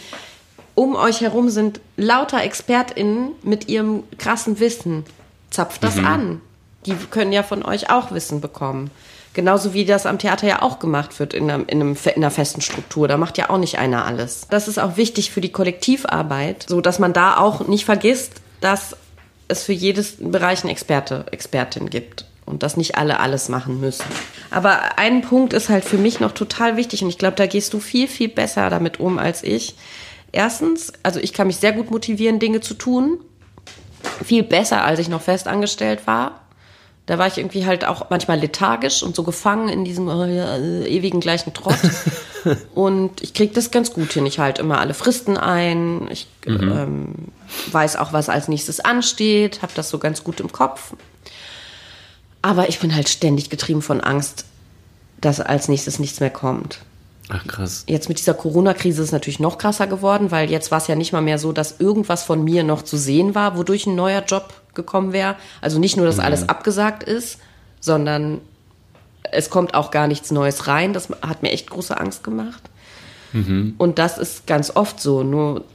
[0.79, 5.03] um euch herum sind lauter ExpertInnen mit ihrem krassen Wissen.
[5.49, 6.05] Zapft das mhm.
[6.05, 6.41] an.
[6.85, 8.89] Die können ja von euch auch Wissen bekommen.
[9.33, 12.31] Genauso wie das am Theater ja auch gemacht wird in einer, in, einem, in einer
[12.31, 13.09] festen Struktur.
[13.09, 14.47] Da macht ja auch nicht einer alles.
[14.51, 18.95] Das ist auch wichtig für die Kollektivarbeit, so dass man da auch nicht vergisst, dass
[19.49, 24.05] es für jedes Bereich eine Experte, Expertin gibt und dass nicht alle alles machen müssen.
[24.49, 27.73] Aber ein Punkt ist halt für mich noch total wichtig und ich glaube, da gehst
[27.73, 29.75] du viel, viel besser damit um als ich.
[30.31, 33.19] Erstens, also ich kann mich sehr gut motivieren, Dinge zu tun.
[34.23, 36.41] Viel besser, als ich noch fest angestellt war.
[37.05, 41.19] Da war ich irgendwie halt auch manchmal lethargisch und so gefangen in diesem äh, ewigen
[41.19, 41.79] gleichen Trott.
[42.75, 44.27] und ich kriege das ganz gut hin.
[44.27, 46.07] Ich halte immer alle Fristen ein.
[46.11, 46.71] Ich mhm.
[46.71, 47.13] ähm,
[47.71, 50.93] weiß auch, was als nächstes ansteht, habe das so ganz gut im Kopf.
[52.43, 54.45] Aber ich bin halt ständig getrieben von Angst,
[55.19, 56.79] dass als nächstes nichts mehr kommt.
[57.29, 57.83] Ach krass.
[57.87, 60.95] Jetzt mit dieser Corona-Krise ist es natürlich noch krasser geworden, weil jetzt war es ja
[60.95, 64.23] nicht mal mehr so, dass irgendwas von mir noch zu sehen war, wodurch ein neuer
[64.23, 65.35] Job gekommen wäre.
[65.61, 66.23] Also nicht nur, dass mhm.
[66.23, 67.39] alles abgesagt ist,
[67.79, 68.41] sondern
[69.31, 70.93] es kommt auch gar nichts Neues rein.
[70.93, 72.63] Das hat mir echt große Angst gemacht.
[73.31, 73.75] Mhm.
[73.77, 75.21] Und das ist ganz oft so.
[75.21, 75.65] Nur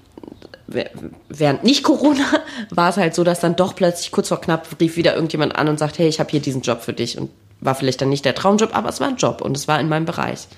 [1.29, 2.25] während nicht Corona
[2.71, 5.69] war es halt so, dass dann doch plötzlich kurz vor knapp rief wieder irgendjemand an
[5.69, 7.17] und sagt, hey, ich habe hier diesen Job für dich.
[7.17, 9.81] Und war vielleicht dann nicht der Traumjob, aber es war ein Job und es war
[9.81, 10.49] in meinem Bereich.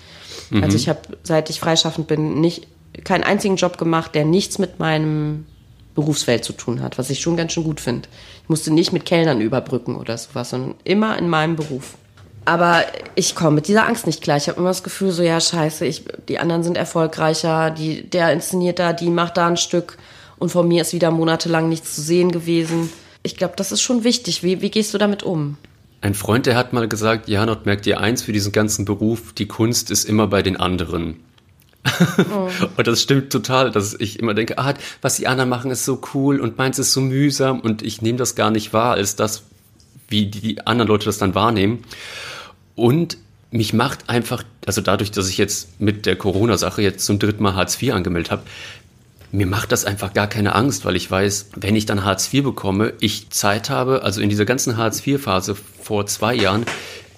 [0.51, 0.65] Mhm.
[0.65, 2.67] Also ich habe, seit ich freischaffend bin, nicht
[3.05, 5.47] keinen einzigen Job gemacht, der nichts mit meinem
[5.95, 8.09] Berufsfeld zu tun hat, was ich schon ganz schön gut finde.
[8.43, 11.97] Ich musste nicht mit Kellnern überbrücken oder sowas, sondern immer in meinem Beruf.
[12.45, 12.85] Aber
[13.17, 14.37] ich komme mit dieser Angst nicht klar.
[14.37, 18.33] Ich habe immer das Gefühl, so ja, scheiße, ich, die anderen sind erfolgreicher, die, der
[18.33, 19.99] inszeniert da, die macht da ein Stück
[20.39, 22.93] und von mir ist wieder monatelang nichts zu sehen gewesen.
[23.23, 24.45] Ich glaube, das ist schon wichtig.
[24.45, 25.57] Wie, wie gehst du damit um?
[26.01, 29.47] Ein Freund, der hat mal gesagt, Janot, merkt dir eins für diesen ganzen Beruf, die
[29.47, 31.17] Kunst ist immer bei den anderen.
[32.33, 32.49] Oh.
[32.77, 36.01] und das stimmt total, dass ich immer denke, ah, was die anderen machen, ist so
[36.15, 39.45] cool und meins ist so mühsam und ich nehme das gar nicht wahr als das,
[40.09, 41.83] wie die anderen Leute das dann wahrnehmen.
[42.75, 43.19] Und
[43.51, 47.55] mich macht einfach, also dadurch, dass ich jetzt mit der Corona-Sache jetzt zum dritten Mal
[47.55, 48.43] Hartz IV angemeldet habe,
[49.33, 52.45] mir macht das einfach gar keine Angst, weil ich weiß, wenn ich dann Hartz IV
[52.45, 56.65] bekomme, ich Zeit habe, also in dieser ganzen Hartz IV-Phase vor zwei Jahren,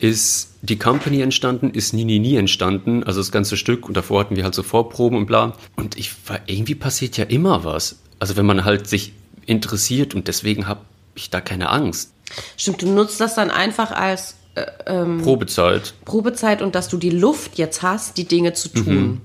[0.01, 4.21] ist die Company entstanden, ist Nie Nie Nie entstanden, also das ganze Stück und davor
[4.21, 5.55] hatten wir halt so Vorproben und bla.
[5.77, 7.99] Und ich war, irgendwie passiert ja immer was.
[8.19, 9.13] Also wenn man halt sich
[9.47, 10.81] interessiert und deswegen habe
[11.15, 12.13] ich da keine Angst.
[12.57, 15.95] Stimmt, du nutzt das dann einfach als äh, ähm, Probezeit.
[16.05, 19.21] Probezeit und dass du die Luft jetzt hast, die Dinge zu tun.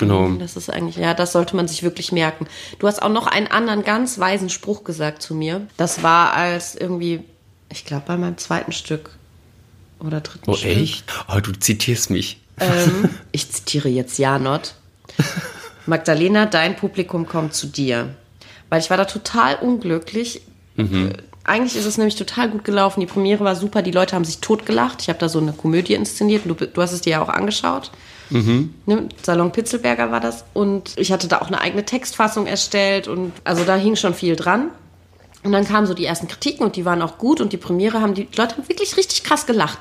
[0.00, 0.28] Genau.
[0.32, 2.46] Das ist eigentlich, ja, das sollte man sich wirklich merken.
[2.78, 5.66] Du hast auch noch einen anderen ganz weisen Spruch gesagt zu mir.
[5.76, 7.22] Das war als irgendwie,
[7.70, 9.10] ich glaube, bei meinem zweiten Stück
[10.00, 10.70] oder dritten Oh, Stück.
[10.76, 11.04] echt?
[11.32, 12.40] Oh, du zitierst mich.
[12.58, 14.74] Ähm, ich zitiere jetzt Janot.
[15.86, 18.14] Magdalena, dein Publikum kommt zu dir.
[18.68, 20.42] Weil ich war da total unglücklich.
[20.76, 21.10] Äh,
[21.44, 23.00] Eigentlich ist es nämlich total gut gelaufen.
[23.00, 23.82] Die Premiere war super.
[23.82, 25.02] Die Leute haben sich totgelacht.
[25.02, 26.42] Ich habe da so eine Komödie inszeniert.
[26.46, 27.90] Du, du hast es dir ja auch angeschaut.
[28.86, 29.08] Ne?
[29.22, 30.44] Salon Pitzelberger war das.
[30.54, 33.08] Und ich hatte da auch eine eigene Textfassung erstellt.
[33.08, 34.70] Und also da hing schon viel dran.
[35.42, 37.40] Und dann kamen so die ersten Kritiken und die waren auch gut.
[37.40, 39.78] Und die Premiere haben die Leute haben wirklich richtig krass gelacht.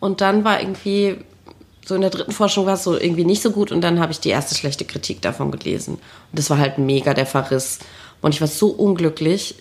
[0.00, 1.16] Und dann war irgendwie
[1.88, 4.12] so in der dritten Forschung war es so irgendwie nicht so gut und dann habe
[4.12, 5.94] ich die erste schlechte Kritik davon gelesen.
[5.94, 7.78] Und das war halt mega der Verriss.
[8.20, 9.54] Und ich war so unglücklich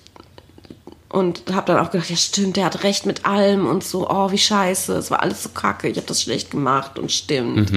[1.09, 4.31] und habe dann auch gedacht, ja stimmt, der hat recht mit allem und so, oh
[4.31, 7.71] wie scheiße, es war alles so kacke, ich habe das schlecht gemacht und stimmt.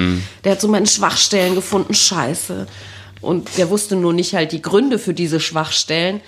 [0.45, 2.67] Der hat so meine Schwachstellen gefunden, scheiße.
[3.21, 6.21] Und der wusste nur nicht halt die Gründe für diese Schwachstellen.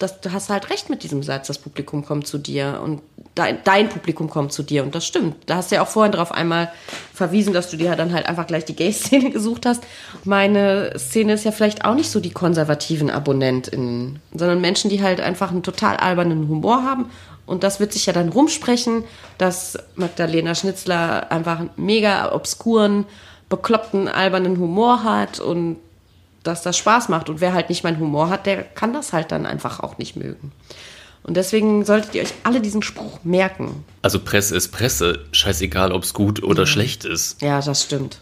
[0.00, 3.02] Das, du hast halt recht mit diesem Satz, das Publikum kommt zu dir und
[3.36, 5.36] dein, dein Publikum kommt zu dir und das stimmt.
[5.46, 6.72] Da hast du ja auch vorhin drauf einmal
[7.14, 9.84] verwiesen, dass du dir dann halt einfach gleich die Gay-Szene gesucht hast.
[10.24, 15.20] Meine Szene ist ja vielleicht auch nicht so die konservativen AbonnentInnen, sondern Menschen, die halt
[15.20, 17.10] einfach einen total albernen Humor haben
[17.50, 19.02] und das wird sich ja dann rumsprechen,
[19.36, 23.06] dass Magdalena Schnitzler einfach einen mega obskuren,
[23.48, 25.76] bekloppten, albernen Humor hat und
[26.42, 27.28] dass das Spaß macht.
[27.28, 30.16] Und wer halt nicht meinen Humor hat, der kann das halt dann einfach auch nicht
[30.16, 30.52] mögen.
[31.22, 33.84] Und deswegen solltet ihr euch alle diesen Spruch merken.
[34.02, 35.26] Also Presse ist Presse.
[35.32, 37.42] Scheißegal, ob es gut oder schlecht ist.
[37.42, 38.20] Ja, das stimmt.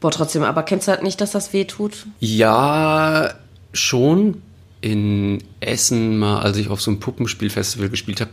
[0.00, 2.06] Boah, trotzdem, aber kennst du halt nicht, dass das weh tut?
[2.20, 3.34] Ja,
[3.72, 4.42] schon.
[4.80, 8.30] In Essen mal, als ich auf so einem Puppenspielfestival gespielt habe,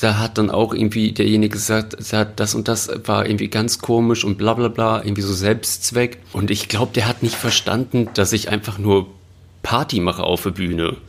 [0.00, 1.96] da hat dann auch irgendwie derjenige gesagt,
[2.36, 6.18] das und das war irgendwie ganz komisch und bla bla bla, irgendwie so Selbstzweck.
[6.32, 9.06] Und ich glaube, der hat nicht verstanden, dass ich einfach nur
[9.62, 10.96] Party mache auf der Bühne.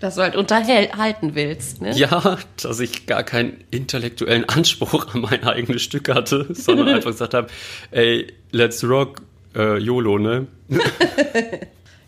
[0.00, 1.92] Dass du halt unterhalten willst, ne?
[1.94, 7.34] Ja, dass ich gar keinen intellektuellen Anspruch an mein eigenes Stück hatte, sondern einfach gesagt
[7.34, 7.48] habe,
[7.90, 9.20] ey, let's rock,
[9.54, 10.46] äh, YOLO, ne?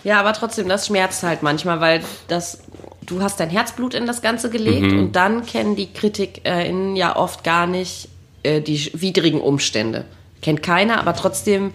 [0.05, 2.63] Ja, aber trotzdem, das schmerzt halt manchmal, weil das,
[3.07, 7.45] du hast dein Herzblut in das Ganze gelegt und dann kennen die KritikerInnen ja oft
[7.45, 8.09] gar nicht
[8.43, 10.05] äh, die widrigen Umstände.
[10.41, 11.73] Kennt keiner, aber trotzdem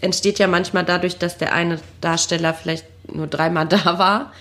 [0.00, 4.32] entsteht ja manchmal dadurch, dass der eine Darsteller vielleicht nur dreimal da war,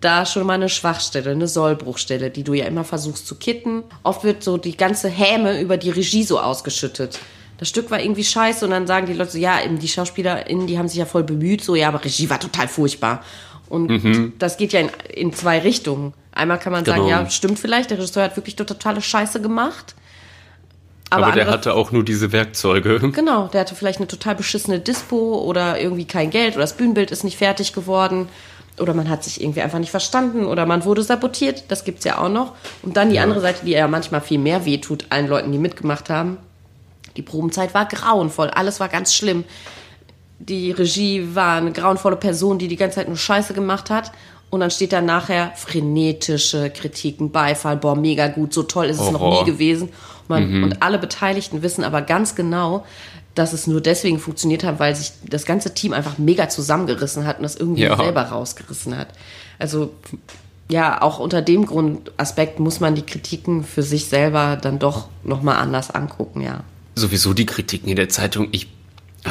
[0.00, 3.84] da schon mal eine Schwachstelle, eine Sollbruchstelle, die du ja immer versuchst zu kitten.
[4.02, 7.20] Oft wird so die ganze Häme über die Regie so ausgeschüttet.
[7.58, 10.78] Das Stück war irgendwie scheiße und dann sagen die Leute so, ja, die SchauspielerInnen, die
[10.78, 13.22] haben sich ja voll bemüht, so, ja, aber Regie war total furchtbar.
[13.72, 16.12] Und das geht ja in, in zwei Richtungen.
[16.32, 17.10] Einmal kann man sagen, Genau.
[17.22, 19.94] ja, stimmt vielleicht, der Regisseur hat wirklich totale Scheiße gemacht.
[21.08, 23.00] Aber, der andere- hatte auch nur diese Werkzeuge.
[23.14, 27.10] Genau, der hatte vielleicht eine total beschissene Dispo oder irgendwie kein Geld oder das Bühnenbild
[27.10, 28.28] ist nicht fertig geworden
[28.78, 32.18] oder man hat sich irgendwie einfach nicht verstanden oder man wurde sabotiert, das gibt's ja
[32.18, 32.52] auch noch.
[32.82, 36.10] Und dann die andere Seite, die ja manchmal viel mehr wehtut, allen Leuten, die mitgemacht
[36.10, 36.36] haben.
[37.16, 39.44] Die Probenzeit war grauenvoll, alles war ganz schlimm.
[40.48, 44.10] Die Regie war eine grauenvolle Person, die die ganze Zeit nur Scheiße gemacht hat.
[44.50, 49.10] Und dann steht da nachher frenetische Kritiken, Beifall, boah, mega gut, so toll ist es
[49.10, 49.44] noch Horror.
[49.44, 49.88] nie gewesen.
[49.88, 52.84] Und, man, und alle Beteiligten wissen aber ganz genau,
[53.34, 57.38] dass es nur deswegen funktioniert hat, weil sich das ganze Team einfach mega zusammengerissen hat
[57.38, 57.96] und das irgendwie Ja.
[57.96, 59.08] selber rausgerissen hat.
[59.58, 59.90] Also
[60.70, 65.56] ja, auch unter dem Grundaspekt muss man die Kritiken für sich selber dann doch nochmal
[65.56, 66.62] anders angucken, ja.
[66.94, 68.48] Sowieso die Kritiken in der Zeitung.
[68.52, 68.68] Ich,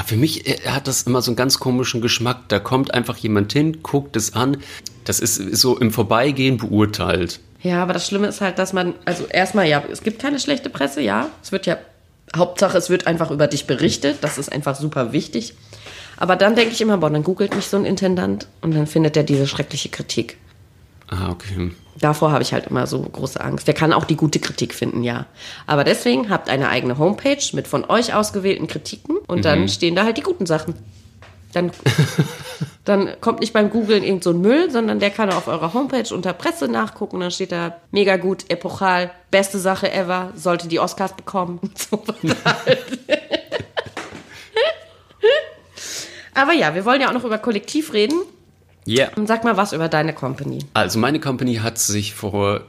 [0.06, 2.48] für mich äh, hat das immer so einen ganz komischen Geschmack.
[2.48, 4.58] Da kommt einfach jemand hin, guckt es an.
[5.06, 7.40] Das ist so im Vorbeigehen beurteilt.
[7.62, 10.70] Ja, aber das Schlimme ist halt, dass man, also erstmal, ja, es gibt keine schlechte
[10.70, 11.30] Presse, ja.
[11.44, 11.78] Es wird ja,
[12.36, 14.20] Hauptsache, es wird einfach über dich berichtet.
[14.22, 15.54] Das ist einfach super wichtig.
[16.18, 19.18] Aber dann denke ich immer, boah, dann googelt mich so ein Intendant und dann findet
[19.18, 20.38] er diese schreckliche Kritik.
[21.08, 21.72] Ah, okay.
[22.00, 23.68] Davor habe ich halt immer so große Angst.
[23.68, 25.26] Der kann auch die gute Kritik finden, ja.
[25.68, 30.06] Aber deswegen habt eine eigene Homepage mit von euch ausgewählten Kritiken und dann stehen da
[30.06, 30.76] halt die guten Sachen.
[31.54, 31.72] Dann,
[32.86, 36.14] dann kommt nicht beim Googlen irgend so ein Müll, sondern der kann auf eurer Homepage
[36.14, 37.20] unter Presse nachgucken.
[37.20, 41.60] Dann steht da mega gut, epochal, beste Sache ever, sollte die Oscars bekommen.
[41.78, 42.02] So
[42.46, 43.00] halt.
[46.34, 48.18] Aber ja, wir wollen ja auch noch über Kollektiv reden.
[48.86, 49.10] Ja.
[49.16, 50.60] Und sag mal was über deine Company.
[50.74, 52.62] Also meine Company hat sich vor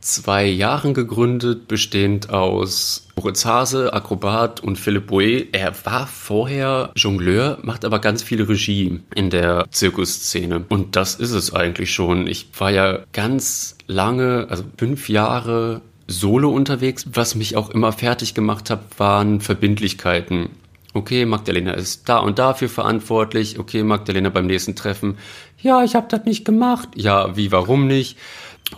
[0.00, 5.46] zwei Jahren gegründet, bestehend aus Moritz Hase, Akrobat und Philipp Boe.
[5.52, 10.64] Er war vorher Jongleur, macht aber ganz viel Regie in der Zirkusszene.
[10.68, 12.26] Und das ist es eigentlich schon.
[12.26, 17.06] Ich war ja ganz lange, also fünf Jahre solo unterwegs.
[17.12, 20.50] Was mich auch immer fertig gemacht hat, waren Verbindlichkeiten.
[20.94, 23.58] Okay, Magdalena ist da und dafür verantwortlich.
[23.58, 25.18] Okay, Magdalena beim nächsten Treffen.
[25.60, 26.88] Ja, ich habe das nicht gemacht.
[26.94, 28.16] Ja, wie, warum nicht?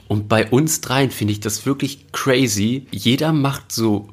[0.09, 2.87] Und bei uns dreien finde ich das wirklich crazy.
[2.91, 4.09] Jeder macht so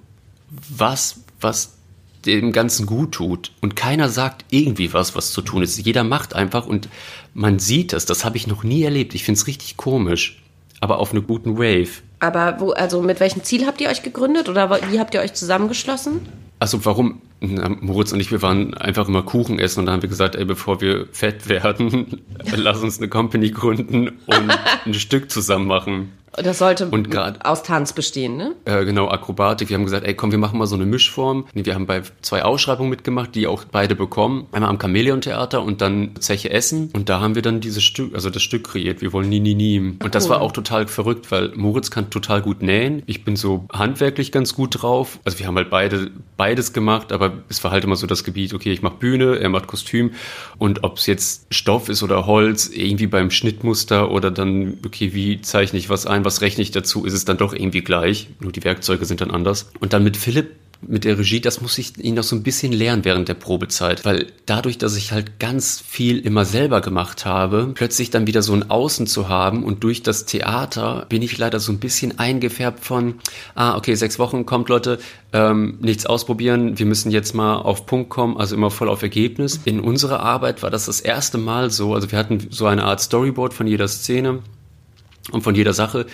[0.70, 1.78] was, was
[2.26, 3.52] dem Ganzen gut tut.
[3.62, 5.78] Und keiner sagt irgendwie was, was zu tun ist.
[5.78, 6.90] Jeder macht einfach und
[7.34, 8.06] man sieht das.
[8.06, 9.16] Das habe ich noch nie erlebt.
[9.16, 10.42] Ich finde es richtig komisch.
[10.80, 12.02] Aber auf einer guten Wave.
[12.20, 15.34] Aber wo, also mit welchem Ziel habt ihr euch gegründet oder wie habt ihr euch
[15.34, 16.22] zusammengeschlossen?
[16.60, 17.22] Also warum?
[17.40, 20.36] Na, Moritz und ich, wir waren einfach immer Kuchen essen und dann haben wir gesagt,
[20.36, 22.22] ey, bevor wir fett werden,
[22.56, 24.52] lass uns eine Company gründen und
[24.86, 26.12] ein Stück zusammen machen.
[26.38, 28.54] Das sollte und grad, aus Tanz bestehen, ne?
[28.66, 29.70] Äh, genau, Akrobatik.
[29.70, 31.48] Wir haben gesagt, ey, komm, wir machen mal so eine Mischform.
[31.54, 34.46] Wir haben bei zwei Ausschreibungen mitgemacht, die auch beide bekommen.
[34.52, 36.92] Einmal am Chamäleon-Theater und dann Zeche Essen.
[36.94, 39.02] Und da haben wir dann dieses Stück, also das Stück kreiert.
[39.02, 39.80] Wir wollen nie, nie, nie.
[39.80, 40.10] Und cool.
[40.12, 43.02] das war auch total verrückt, weil Moritz kann total gut nähen.
[43.08, 45.20] Ich bin so handwerklich ganz gut drauf.
[45.26, 48.54] Also wir haben halt beide beides gemacht, aber es war halt immer so das Gebiet,
[48.54, 50.12] okay, ich mache Bühne, er macht Kostüm.
[50.58, 55.42] Und ob es jetzt Stoff ist oder Holz, irgendwie beim Schnittmuster oder dann, okay, wie
[55.42, 58.28] zeichne ich was ein, was rechne ich dazu, ist es dann doch irgendwie gleich.
[58.40, 59.72] Nur die Werkzeuge sind dann anders.
[59.80, 62.72] Und dann mit Philipp mit der Regie, das muss ich ihn noch so ein bisschen
[62.72, 67.72] lernen während der Probezeit, weil dadurch, dass ich halt ganz viel immer selber gemacht habe,
[67.74, 71.60] plötzlich dann wieder so ein Außen zu haben und durch das Theater bin ich leider
[71.60, 73.16] so ein bisschen eingefärbt von,
[73.56, 75.00] ah, okay, sechs Wochen kommt Leute,
[75.34, 79.60] ähm, nichts ausprobieren, wir müssen jetzt mal auf Punkt kommen, also immer voll auf Ergebnis.
[79.66, 83.02] In unserer Arbeit war das das erste Mal so, also wir hatten so eine Art
[83.02, 84.40] Storyboard von jeder Szene
[85.32, 86.06] und von jeder Sache,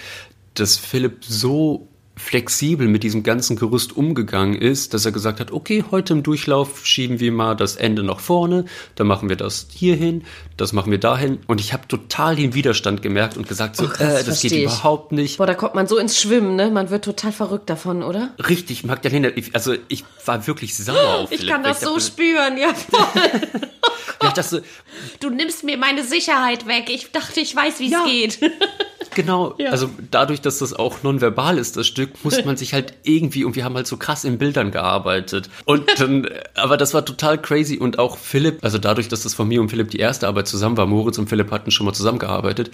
[0.53, 5.83] dass Philipp so flexibel mit diesem ganzen Gerüst umgegangen ist, dass er gesagt hat, okay,
[5.89, 9.95] heute im Durchlauf schieben wir mal das Ende nach vorne, dann machen wir das hier
[9.95, 10.23] hin,
[10.55, 11.39] das machen wir dahin.
[11.47, 14.51] Und ich habe total den Widerstand gemerkt und gesagt, so, oh, krass, äh, das geht
[14.51, 14.63] ich.
[14.63, 15.37] überhaupt nicht.
[15.37, 16.69] Boah, da kommt man so ins Schwimmen, ne?
[16.69, 18.29] Man wird total verrückt davon, oder?
[18.47, 22.01] Richtig, Magdalena, ich, also ich war wirklich sauer auf Ich Philipp, kann das so dachte,
[22.01, 23.41] spüren, ja voll.
[24.23, 24.63] ich dachte,
[25.19, 26.89] du nimmst mir meine Sicherheit weg.
[26.89, 28.05] Ich dachte, ich weiß, wie es ja.
[28.05, 28.39] geht.
[29.15, 29.71] Genau, ja.
[29.71, 33.55] also dadurch, dass das auch nonverbal ist, das Stück, muss man sich halt irgendwie, und
[33.55, 35.49] wir haben halt so krass in Bildern gearbeitet.
[35.65, 37.77] Und dann, aber das war total crazy.
[37.77, 40.77] Und auch Philipp, also dadurch, dass das von mir und Philipp die erste Arbeit zusammen
[40.77, 42.71] war, Moritz und Philipp hatten schon mal zusammengearbeitet,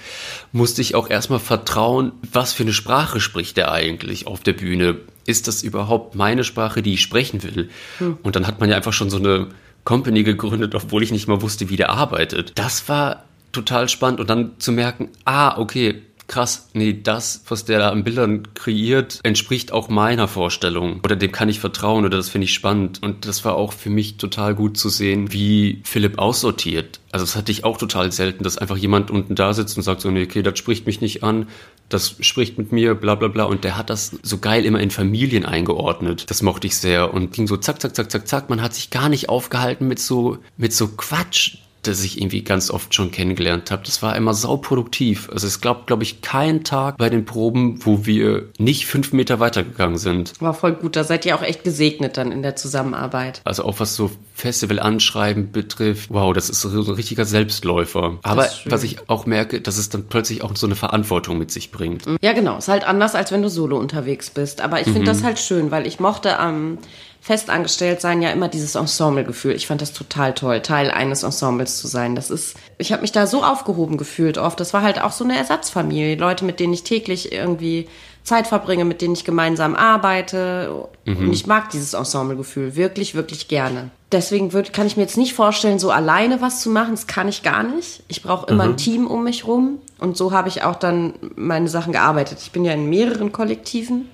[0.51, 4.97] musste ich auch erstmal vertrauen, was für eine Sprache spricht der eigentlich auf der Bühne.
[5.25, 7.69] Ist das überhaupt meine Sprache, die ich sprechen will?
[7.99, 8.17] Hm.
[8.23, 9.47] Und dann hat man ja einfach schon so eine
[9.83, 12.53] Company gegründet, obwohl ich nicht mal wusste, wie der arbeitet.
[12.55, 17.79] Das war total spannend und dann zu merken, ah, okay, krass, nee, das, was der
[17.79, 21.01] da an Bildern kreiert, entspricht auch meiner Vorstellung.
[21.03, 23.03] Oder dem kann ich vertrauen oder das finde ich spannend.
[23.03, 27.01] Und das war auch für mich total gut zu sehen, wie Philipp aussortiert.
[27.11, 30.01] Also das hatte ich auch total selten, dass einfach jemand unten da sitzt und sagt
[30.01, 31.47] so, nee, okay, das spricht mich nicht an,
[31.89, 33.45] das spricht mit mir, bla bla bla.
[33.45, 36.29] Und der hat das so geil immer in Familien eingeordnet.
[36.29, 38.49] Das mochte ich sehr und ging so zack, zack, zack, zack, zack.
[38.49, 41.57] Man hat sich gar nicht aufgehalten mit so, mit so Quatsch
[41.89, 43.83] das ich irgendwie ganz oft schon kennengelernt habe.
[43.85, 45.29] Das war immer sauproduktiv.
[45.31, 49.39] Also es gab, glaube ich, keinen Tag bei den Proben, wo wir nicht fünf Meter
[49.39, 50.33] weitergegangen sind.
[50.39, 50.95] War voll gut.
[50.95, 53.41] Da seid ihr auch echt gesegnet dann in der Zusammenarbeit.
[53.43, 56.09] Also auch was so Festival-Anschreiben betrifft.
[56.11, 58.19] Wow, das ist so ein richtiger Selbstläufer.
[58.23, 61.71] Aber was ich auch merke, dass es dann plötzlich auch so eine Verantwortung mit sich
[61.71, 62.05] bringt.
[62.21, 62.57] Ja, genau.
[62.57, 64.61] Ist halt anders, als wenn du solo unterwegs bist.
[64.61, 65.05] Aber ich finde mhm.
[65.05, 66.77] das halt schön, weil ich mochte am ähm,
[67.21, 69.53] festangestellt sein ja immer dieses Ensemble-Gefühl.
[69.53, 72.15] Ich fand das total toll, Teil eines Ensembles zu sein.
[72.15, 74.59] Das ist, ich habe mich da so aufgehoben gefühlt oft.
[74.59, 77.87] Das war halt auch so eine Ersatzfamilie, Leute, mit denen ich täglich irgendwie
[78.23, 80.87] Zeit verbringe, mit denen ich gemeinsam arbeite.
[81.05, 81.17] Mhm.
[81.17, 83.91] Und ich mag dieses Ensemble-Gefühl wirklich, wirklich gerne.
[84.11, 86.91] Deswegen würd, kann ich mir jetzt nicht vorstellen, so alleine was zu machen.
[86.91, 88.01] Das kann ich gar nicht.
[88.07, 88.71] Ich brauche immer mhm.
[88.71, 89.79] ein Team um mich rum.
[89.99, 92.39] Und so habe ich auch dann meine Sachen gearbeitet.
[92.41, 94.09] Ich bin ja in mehreren Kollektiven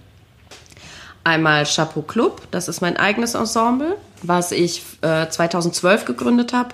[1.25, 6.69] Einmal Chapeau Club, das ist mein eigenes Ensemble, was ich äh, 2012 gegründet habe,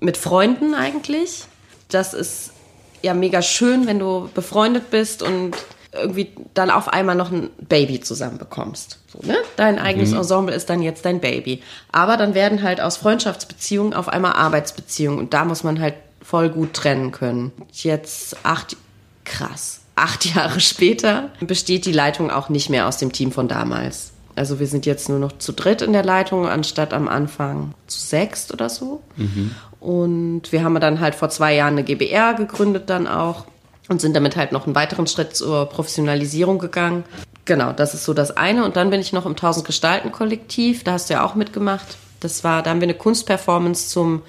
[0.00, 1.46] mit Freunden eigentlich.
[1.88, 2.52] Das ist
[3.00, 5.52] ja mega schön, wenn du befreundet bist und
[5.94, 8.98] irgendwie dann auf einmal noch ein Baby zusammen bekommst.
[9.10, 9.38] So, ne?
[9.56, 10.18] Dein eigenes mhm.
[10.18, 11.62] Ensemble ist dann jetzt dein Baby.
[11.90, 16.50] Aber dann werden halt aus Freundschaftsbeziehungen auf einmal Arbeitsbeziehungen und da muss man halt voll
[16.50, 17.52] gut trennen können.
[17.72, 18.76] Jetzt acht,
[19.24, 24.12] krass acht Jahre später besteht die Leitung auch nicht mehr aus dem Team von damals.
[24.36, 28.00] Also wir sind jetzt nur noch zu dritt in der Leitung, anstatt am Anfang zu
[28.00, 29.02] sechst oder so.
[29.16, 29.54] Mhm.
[29.80, 33.46] Und wir haben dann halt vor zwei Jahren eine GBR gegründet dann auch.
[33.88, 37.04] und sind damit halt noch einen weiteren Schritt zur Professionalisierung gegangen.
[37.46, 38.64] Genau, das ist so das eine.
[38.64, 41.96] Und dann bin ich noch im 1000 Gestalten Kollektiv, da hast du ja auch mitgemacht.
[42.20, 44.22] Das war, da haben wir eine Kunstperformance zum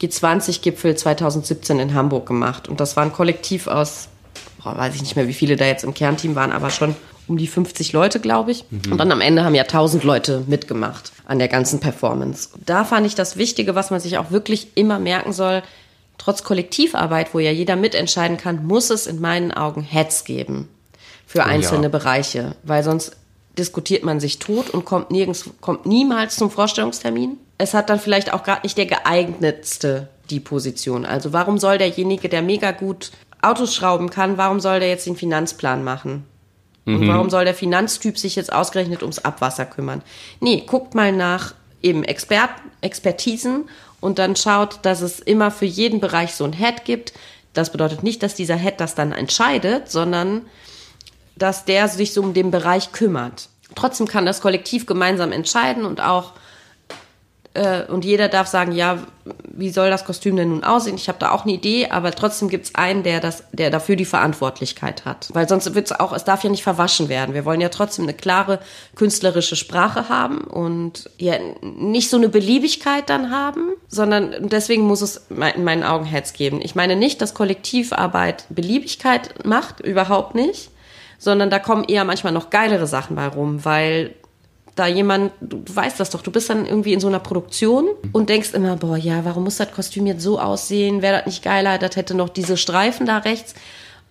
[0.00, 2.68] G20-Gipfel 2017 in Hamburg gemacht.
[2.68, 4.08] Und das war ein Kollektiv aus,
[4.64, 6.96] boah, weiß ich nicht mehr, wie viele da jetzt im Kernteam waren, aber schon
[7.28, 8.64] um die 50 Leute, glaube ich.
[8.70, 8.92] Mhm.
[8.92, 12.50] Und dann am Ende haben ja 1000 Leute mitgemacht an der ganzen Performance.
[12.64, 15.62] Da fand ich das Wichtige, was man sich auch wirklich immer merken soll,
[16.18, 20.68] trotz Kollektivarbeit, wo ja jeder mitentscheiden kann, muss es in meinen Augen Heads geben
[21.26, 21.88] für oh, einzelne ja.
[21.88, 23.16] Bereiche, weil sonst
[23.58, 27.38] diskutiert man sich tot und kommt nirgends, kommt niemals zum Vorstellungstermin.
[27.56, 31.04] Es hat dann vielleicht auch gerade nicht der geeignetste die Position.
[31.04, 33.10] Also warum soll derjenige, der mega gut
[33.44, 36.24] Autos schrauben kann, warum soll der jetzt den Finanzplan machen?
[36.86, 37.08] Und mhm.
[37.08, 40.02] warum soll der Finanztyp sich jetzt ausgerechnet ums Abwasser kümmern?
[40.40, 43.68] Nee, guckt mal nach eben Expert, Expertisen
[44.00, 47.12] und dann schaut, dass es immer für jeden Bereich so ein Head gibt.
[47.52, 50.42] Das bedeutet nicht, dass dieser Head das dann entscheidet, sondern
[51.36, 53.48] dass der sich so um den Bereich kümmert.
[53.74, 56.32] Trotzdem kann das Kollektiv gemeinsam entscheiden und auch
[57.54, 58.98] äh, und jeder darf sagen, ja,
[59.44, 60.96] wie soll das Kostüm denn nun aussehen?
[60.96, 63.94] Ich habe da auch eine Idee, aber trotzdem gibt es einen, der das, der dafür
[63.94, 65.28] die Verantwortlichkeit hat.
[65.32, 67.32] Weil sonst wird es auch, es darf ja nicht verwaschen werden.
[67.32, 68.58] Wir wollen ja trotzdem eine klare
[68.96, 75.26] künstlerische Sprache haben und ja nicht so eine Beliebigkeit dann haben, sondern deswegen muss es
[75.28, 76.60] in meinen Augen Heads geben.
[76.60, 80.70] Ich meine nicht, dass Kollektivarbeit Beliebigkeit macht, überhaupt nicht
[81.16, 84.14] sondern da kommen eher manchmal noch geilere Sachen bei rum, weil
[84.74, 87.88] da jemand, du, du weißt das doch, du bist dann irgendwie in so einer Produktion
[88.12, 91.00] und denkst immer, boah, ja, warum muss das Kostüm jetzt so aussehen?
[91.00, 91.78] Wäre das nicht geiler?
[91.78, 93.54] Das hätte noch diese Streifen da rechts.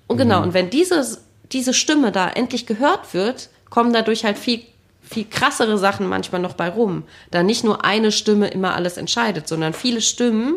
[0.08, 0.48] Und genau, mhm.
[0.48, 1.18] und wenn diese,
[1.52, 4.62] diese Stimme da endlich gehört wird, kommen dadurch halt viel,
[5.02, 7.04] viel krassere Sachen manchmal noch bei rum.
[7.32, 10.56] Da nicht nur eine Stimme immer alles entscheidet, sondern viele Stimmen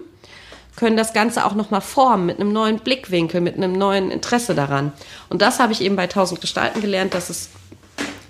[0.76, 4.92] können das Ganze auch nochmal formen mit einem neuen Blickwinkel, mit einem neuen Interesse daran.
[5.30, 7.48] Und das habe ich eben bei 1000 Gestalten gelernt, dass es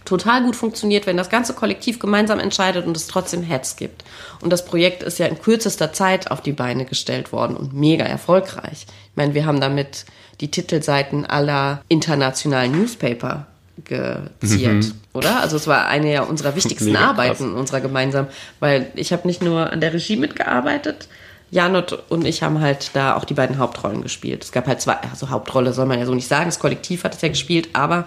[0.06, 4.04] total gut funktioniert, wenn das ganze Kollektiv gemeinsam entscheidet und es trotzdem Heads gibt.
[4.40, 8.04] Und das Projekt ist ja in kürzester Zeit auf die Beine gestellt worden und mega
[8.04, 8.86] erfolgreich.
[9.10, 10.06] Ich meine, wir haben damit
[10.40, 13.46] die Titelseiten aller internationalen Newspaper
[13.84, 14.92] geziert, mhm.
[15.12, 15.40] oder?
[15.40, 17.60] Also es war eine ja unserer wichtigsten mega Arbeiten krass.
[17.60, 18.26] unserer gemeinsam,
[18.58, 21.08] weil ich habe nicht nur an der Regie mitgearbeitet,
[21.50, 24.42] Janot und ich haben halt da auch die beiden Hauptrollen gespielt.
[24.42, 27.14] Es gab halt zwei, also Hauptrolle soll man ja so nicht sagen, das Kollektiv hat
[27.14, 28.06] es ja gespielt, aber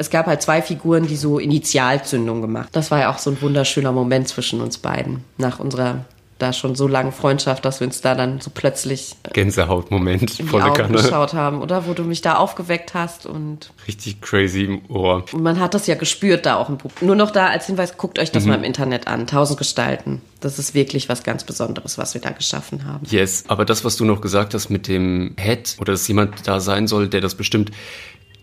[0.00, 2.70] es gab halt zwei Figuren, die so Initialzündung gemacht.
[2.72, 5.24] Das war ja auch so ein wunderschöner Moment zwischen uns beiden.
[5.36, 6.06] Nach unserer
[6.40, 10.48] da schon so lange Freundschaft, dass wir uns da dann so plötzlich äh, Gänsehautmoment in
[10.48, 10.96] die Augen Kanne.
[10.96, 15.24] geschaut haben, oder wo du mich da aufgeweckt hast und richtig crazy im Ohr.
[15.32, 17.06] Und man hat das ja gespürt da auch im Publikum.
[17.06, 18.50] Nur noch da als Hinweis, guckt euch das mhm.
[18.50, 19.26] mal im Internet an.
[19.26, 20.22] Tausend Gestalten.
[20.40, 23.04] Das ist wirklich was ganz Besonderes, was wir da geschaffen haben.
[23.10, 26.60] Yes, aber das, was du noch gesagt hast mit dem Head oder dass jemand da
[26.60, 27.70] sein soll, der das bestimmt,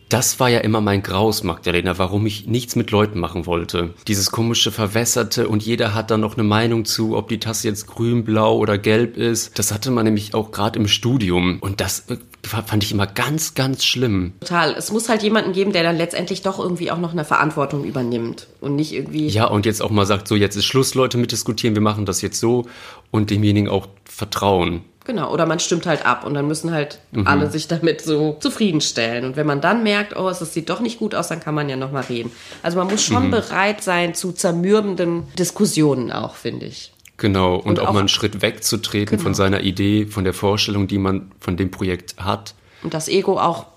[0.09, 3.93] das war ja immer mein Graus, Magdalena, warum ich nichts mit Leuten machen wollte.
[4.07, 7.87] Dieses komische Verwässerte und jeder hat da noch eine Meinung zu, ob die Tasse jetzt
[7.87, 9.57] grün, blau oder gelb ist.
[9.59, 13.53] Das hatte man nämlich auch gerade im Studium und das äh, fand ich immer ganz,
[13.53, 14.33] ganz schlimm.
[14.39, 14.73] Total.
[14.73, 18.47] Es muss halt jemanden geben, der dann letztendlich doch irgendwie auch noch eine Verantwortung übernimmt
[18.61, 19.27] und nicht irgendwie.
[19.27, 22.21] Ja, und jetzt auch mal sagt, so jetzt ist Schluss, Leute mitdiskutieren, wir machen das
[22.21, 22.65] jetzt so
[23.11, 24.81] und demjenigen auch vertrauen.
[25.07, 27.25] Genau, oder man stimmt halt ab und dann müssen halt mhm.
[27.25, 29.23] alle sich damit so zufriedenstellen.
[29.23, 31.69] Und wenn man dann merkt, oh, es sieht doch nicht gut aus, dann kann man
[31.69, 32.29] ja nochmal reden.
[32.61, 33.31] Also man muss schon mhm.
[33.31, 36.91] bereit sein zu zermürbenden Diskussionen auch, finde ich.
[37.15, 39.23] Genau, und, und auch, auch, mal einen Schritt wegzutreten genau.
[39.23, 42.53] von seiner Idee, von der Vorstellung, die man von dem Projekt hat.
[42.83, 43.67] Und das Ego auch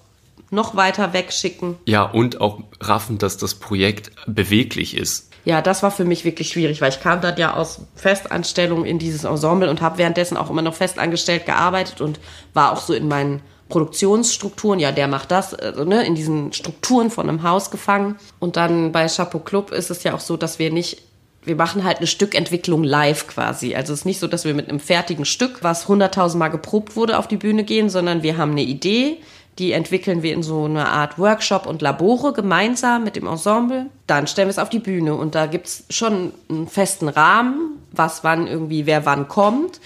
[0.51, 1.77] noch weiter wegschicken.
[1.87, 6.51] Ja, und auch raffen, dass das Projekt beweglich ist ja, das war für mich wirklich
[6.51, 10.49] schwierig, weil ich kam dann ja aus Festanstellung in dieses Ensemble und habe währenddessen auch
[10.49, 12.21] immer noch festangestellt gearbeitet und
[12.55, 17.11] war auch so in meinen Produktionsstrukturen, ja, der macht das, also, ne, in diesen Strukturen
[17.11, 18.15] von einem Haus gefangen.
[18.39, 21.03] Und dann bei Chapeau Club ist es ja auch so, dass wir nicht
[21.43, 23.75] wir machen halt eine Stückentwicklung live quasi.
[23.75, 27.19] Also es ist nicht so, dass wir mit einem fertigen Stück, was hunderttausendmal geprobt wurde,
[27.19, 29.17] auf die Bühne gehen, sondern wir haben eine Idee,
[29.59, 33.87] die entwickeln wir in so einer Art Workshop und Labore gemeinsam mit dem Ensemble.
[34.07, 37.79] Dann stellen wir es auf die Bühne und da gibt es schon einen festen Rahmen,
[37.93, 39.81] was wann irgendwie, wer wann kommt.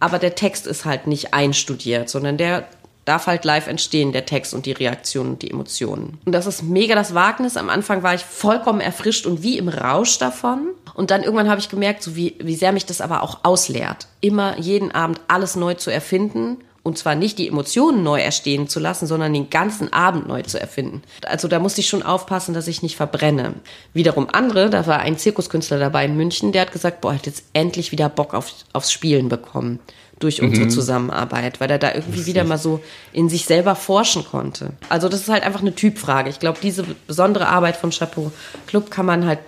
[0.00, 2.66] Aber der Text ist halt nicht einstudiert, sondern der
[3.04, 6.18] darf halt live entstehen, der Text und die Reaktionen und die Emotionen.
[6.24, 7.56] Und das ist mega das Wagnis.
[7.56, 10.68] Am Anfang war ich vollkommen erfrischt und wie im Rausch davon.
[10.94, 14.06] Und dann irgendwann habe ich gemerkt, so wie, wie sehr mich das aber auch ausleert.
[14.20, 18.78] Immer jeden Abend alles neu zu erfinden Und zwar nicht die Emotionen neu erstehen zu
[18.78, 21.02] lassen, sondern den ganzen Abend neu zu erfinden.
[21.24, 23.54] Also da musste ich schon aufpassen, dass ich nicht verbrenne.
[23.94, 27.26] Wiederum andere, da war ein Zirkuskünstler dabei in München, der hat gesagt, boah, er hat
[27.26, 29.80] jetzt endlich wieder Bock auf, aufs Spielen bekommen
[30.18, 30.70] durch unsere mhm.
[30.70, 32.80] Zusammenarbeit, weil er da irgendwie wieder mal so
[33.14, 34.74] in sich selber forschen konnte.
[34.90, 36.28] Also das ist halt einfach eine Typfrage.
[36.28, 38.30] Ich glaube, diese besondere Arbeit von Chapeau
[38.66, 39.38] Club kann man halt,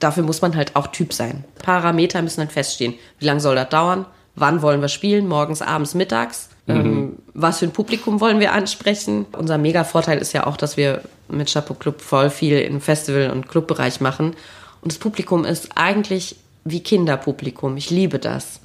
[0.00, 1.44] dafür muss man halt auch Typ sein.
[1.62, 2.94] Parameter müssen dann feststehen.
[3.20, 4.04] Wie lange soll das dauern?
[4.34, 5.28] Wann wollen wir spielen?
[5.28, 6.48] Morgens, abends, mittags?
[6.66, 6.74] Mhm.
[6.74, 9.26] Ähm, was für ein Publikum wollen wir ansprechen?
[9.32, 13.48] Unser Mega-Vorteil ist ja auch, dass wir mit Chapeau Club voll viel im Festival- und
[13.48, 14.34] Clubbereich machen.
[14.80, 17.76] Und das Publikum ist eigentlich wie Kinderpublikum.
[17.76, 18.60] Ich liebe das.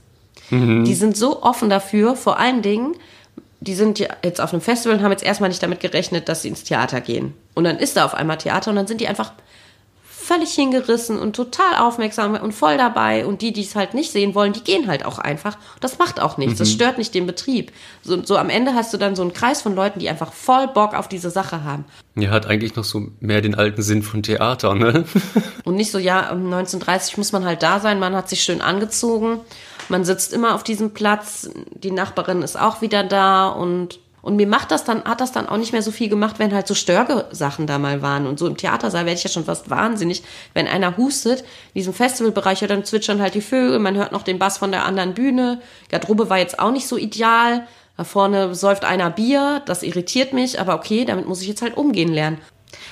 [0.49, 0.85] Mhm.
[0.85, 2.95] Die sind so offen dafür, vor allen Dingen,
[3.59, 6.49] die sind jetzt auf einem Festival und haben jetzt erstmal nicht damit gerechnet, dass sie
[6.49, 7.33] ins Theater gehen.
[7.55, 9.31] Und dann ist da auf einmal Theater und dann sind die einfach
[10.27, 13.25] völlig hingerissen und total aufmerksam und voll dabei.
[13.25, 15.57] Und die, die es halt nicht sehen wollen, die gehen halt auch einfach.
[15.79, 16.55] Das macht auch nichts.
[16.55, 16.57] Mhm.
[16.57, 17.71] Das stört nicht den Betrieb.
[18.03, 20.67] So, so am Ende hast du dann so einen Kreis von Leuten, die einfach voll
[20.67, 21.85] Bock auf diese Sache haben.
[22.15, 25.05] Ja, hat eigentlich noch so mehr den alten Sinn von Theater, ne?
[25.63, 28.59] und nicht so, ja, um 1930 muss man halt da sein, man hat sich schön
[28.61, 29.39] angezogen.
[29.87, 34.45] Man sitzt immer auf diesem Platz, die Nachbarin ist auch wieder da und und mir
[34.45, 36.73] macht das dann, hat das dann auch nicht mehr so viel gemacht, wenn halt so
[36.73, 38.27] Störgesachen da mal waren.
[38.27, 40.21] Und so im Theatersaal werde ich ja schon fast wahnsinnig,
[40.53, 41.45] wenn einer hustet.
[41.73, 44.71] In diesem Festivalbereich, ja, dann zwitschern halt die Vögel, man hört noch den Bass von
[44.71, 45.61] der anderen Bühne.
[45.87, 47.65] Garderobe war jetzt auch nicht so ideal.
[47.95, 51.77] Da vorne säuft einer Bier, das irritiert mich, aber okay, damit muss ich jetzt halt
[51.77, 52.37] umgehen lernen.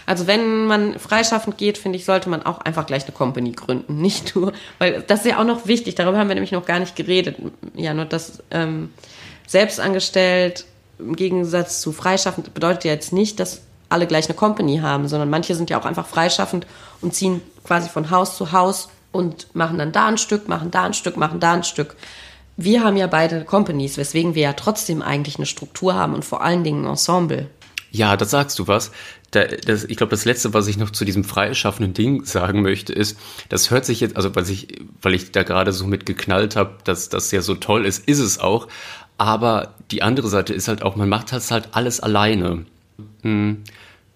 [0.06, 3.98] Also wenn man freischaffend geht, finde ich, sollte man auch einfach gleich eine Company gründen,
[4.02, 6.80] nicht nur, weil das ist ja auch noch wichtig, darüber haben wir nämlich noch gar
[6.80, 7.36] nicht geredet.
[7.74, 8.94] Ja, nur das ähm,
[9.48, 10.64] selbstangestellt
[11.00, 15.30] im Gegensatz zu freischaffend bedeutet ja jetzt nicht, dass alle gleich eine Company haben, sondern
[15.30, 16.66] manche sind ja auch einfach freischaffend
[17.02, 20.84] und ziehen quasi von Haus zu Haus und machen dann da ein Stück, machen da
[20.84, 21.96] ein Stück, machen da ein Stück.
[22.58, 26.42] Wir haben ja beide Companies, weswegen wir ja trotzdem eigentlich eine Struktur haben und vor
[26.42, 27.50] allen Dingen ein Ensemble.
[27.92, 28.92] Ja, da sagst du was.
[29.32, 32.92] Da, das, ich glaube, das Letzte, was ich noch zu diesem freischaffenden Ding sagen möchte,
[32.92, 33.18] ist,
[33.48, 34.68] das hört sich jetzt, also weil ich,
[35.02, 38.20] weil ich da gerade so mit geknallt habe, dass das ja so toll ist, ist
[38.20, 38.68] es auch.
[39.18, 42.66] Aber die andere Seite ist halt auch, man macht das halt alles alleine.
[43.22, 43.64] Hm.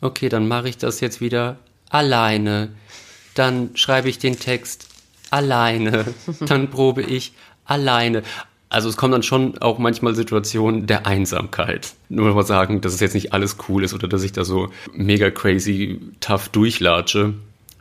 [0.01, 1.57] Okay, dann mache ich das jetzt wieder
[1.89, 2.69] alleine.
[3.35, 4.87] Dann schreibe ich den Text
[5.29, 6.05] alleine.
[6.39, 7.33] Dann probe ich
[7.65, 8.23] alleine.
[8.69, 11.93] Also es kommen dann schon auch manchmal Situationen der Einsamkeit.
[12.07, 14.69] Nur mal sagen, dass es jetzt nicht alles cool ist oder dass ich da so
[14.93, 17.33] mega crazy tough durchlatsche.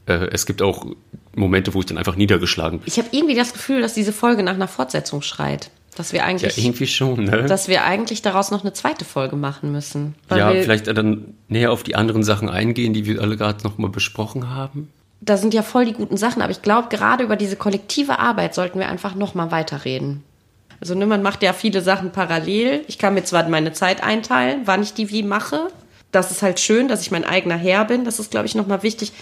[0.06, 0.86] Äh, es gibt auch
[1.34, 2.88] Momente, wo ich dann einfach niedergeschlagen bin.
[2.88, 5.70] Ich habe irgendwie das Gefühl, dass diese Folge nach einer Fortsetzung schreit.
[5.98, 7.46] Dass wir eigentlich, ja, irgendwie schon, ne?
[7.46, 10.14] Dass wir eigentlich daraus noch eine zweite Folge machen müssen.
[10.30, 13.90] Ja, vielleicht dann näher auf die anderen Sachen eingehen, die wir alle gerade noch mal
[13.90, 14.92] besprochen haben.
[15.20, 18.54] Da sind ja voll die guten Sachen, aber ich glaube, gerade über diese kollektive Arbeit
[18.54, 20.22] sollten wir einfach noch mal weiterreden.
[20.80, 22.84] Also ne, man macht ja viele Sachen parallel.
[22.86, 25.66] Ich kann mir zwar meine Zeit einteilen, wann ich die wie mache.
[26.12, 28.04] Das ist halt schön, dass ich mein eigener Herr bin.
[28.04, 29.12] Das ist, glaube ich, noch mal wichtig.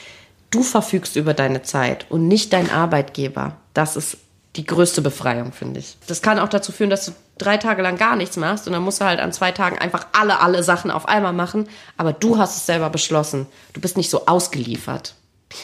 [0.50, 3.56] Du verfügst über deine Zeit und nicht dein Arbeitgeber.
[3.72, 4.18] Das ist
[4.56, 5.96] die größte Befreiung, finde ich.
[6.06, 8.82] Das kann auch dazu führen, dass du drei Tage lang gar nichts machst und dann
[8.82, 11.68] musst du halt an zwei Tagen einfach alle, alle Sachen auf einmal machen.
[11.96, 13.46] Aber du hast es selber beschlossen.
[13.72, 15.14] Du bist nicht so ausgeliefert.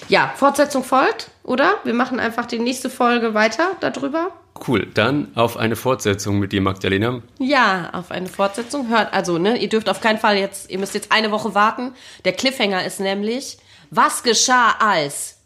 [0.09, 1.75] Ja, Fortsetzung folgt, oder?
[1.85, 4.31] Wir machen einfach die nächste Folge weiter darüber.
[4.67, 7.23] Cool, dann auf eine Fortsetzung mit dir, Magdalena.
[7.39, 8.89] Ja, auf eine Fortsetzung.
[8.89, 11.95] Hört, also, ne, ihr dürft auf keinen Fall jetzt, ihr müsst jetzt eine Woche warten.
[12.25, 13.59] Der Cliffhanger ist nämlich,
[13.91, 15.39] was geschah als?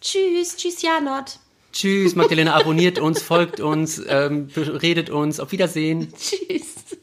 [0.00, 1.38] Tschüss, tschüss, Janot.
[1.72, 5.38] Tschüss, Magdalena, abonniert uns, folgt uns, ähm, redet uns.
[5.40, 6.12] Auf Wiedersehen.
[6.18, 6.98] Tschüss.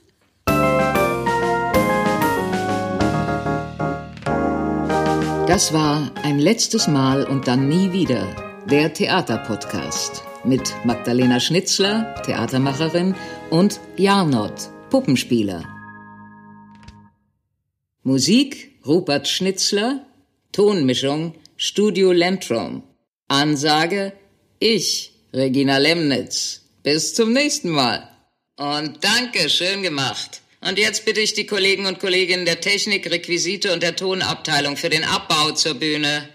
[5.47, 8.27] Das war ein letztes Mal und dann nie wieder
[8.69, 13.15] der Theaterpodcast mit Magdalena Schnitzler, Theatermacherin,
[13.49, 15.63] und Jarnot, Puppenspieler.
[18.03, 20.05] Musik Rupert Schnitzler,
[20.51, 22.83] Tonmischung Studio Lentrum.
[23.27, 24.13] Ansage
[24.59, 26.61] ich, Regina Lemnitz.
[26.83, 28.07] Bis zum nächsten Mal.
[28.57, 30.41] Und danke, schön gemacht.
[30.61, 34.89] Und jetzt bitte ich die Kollegen und Kolleginnen der Technik, Requisite und der Tonabteilung für
[34.89, 36.29] den Abbau zur Bühne.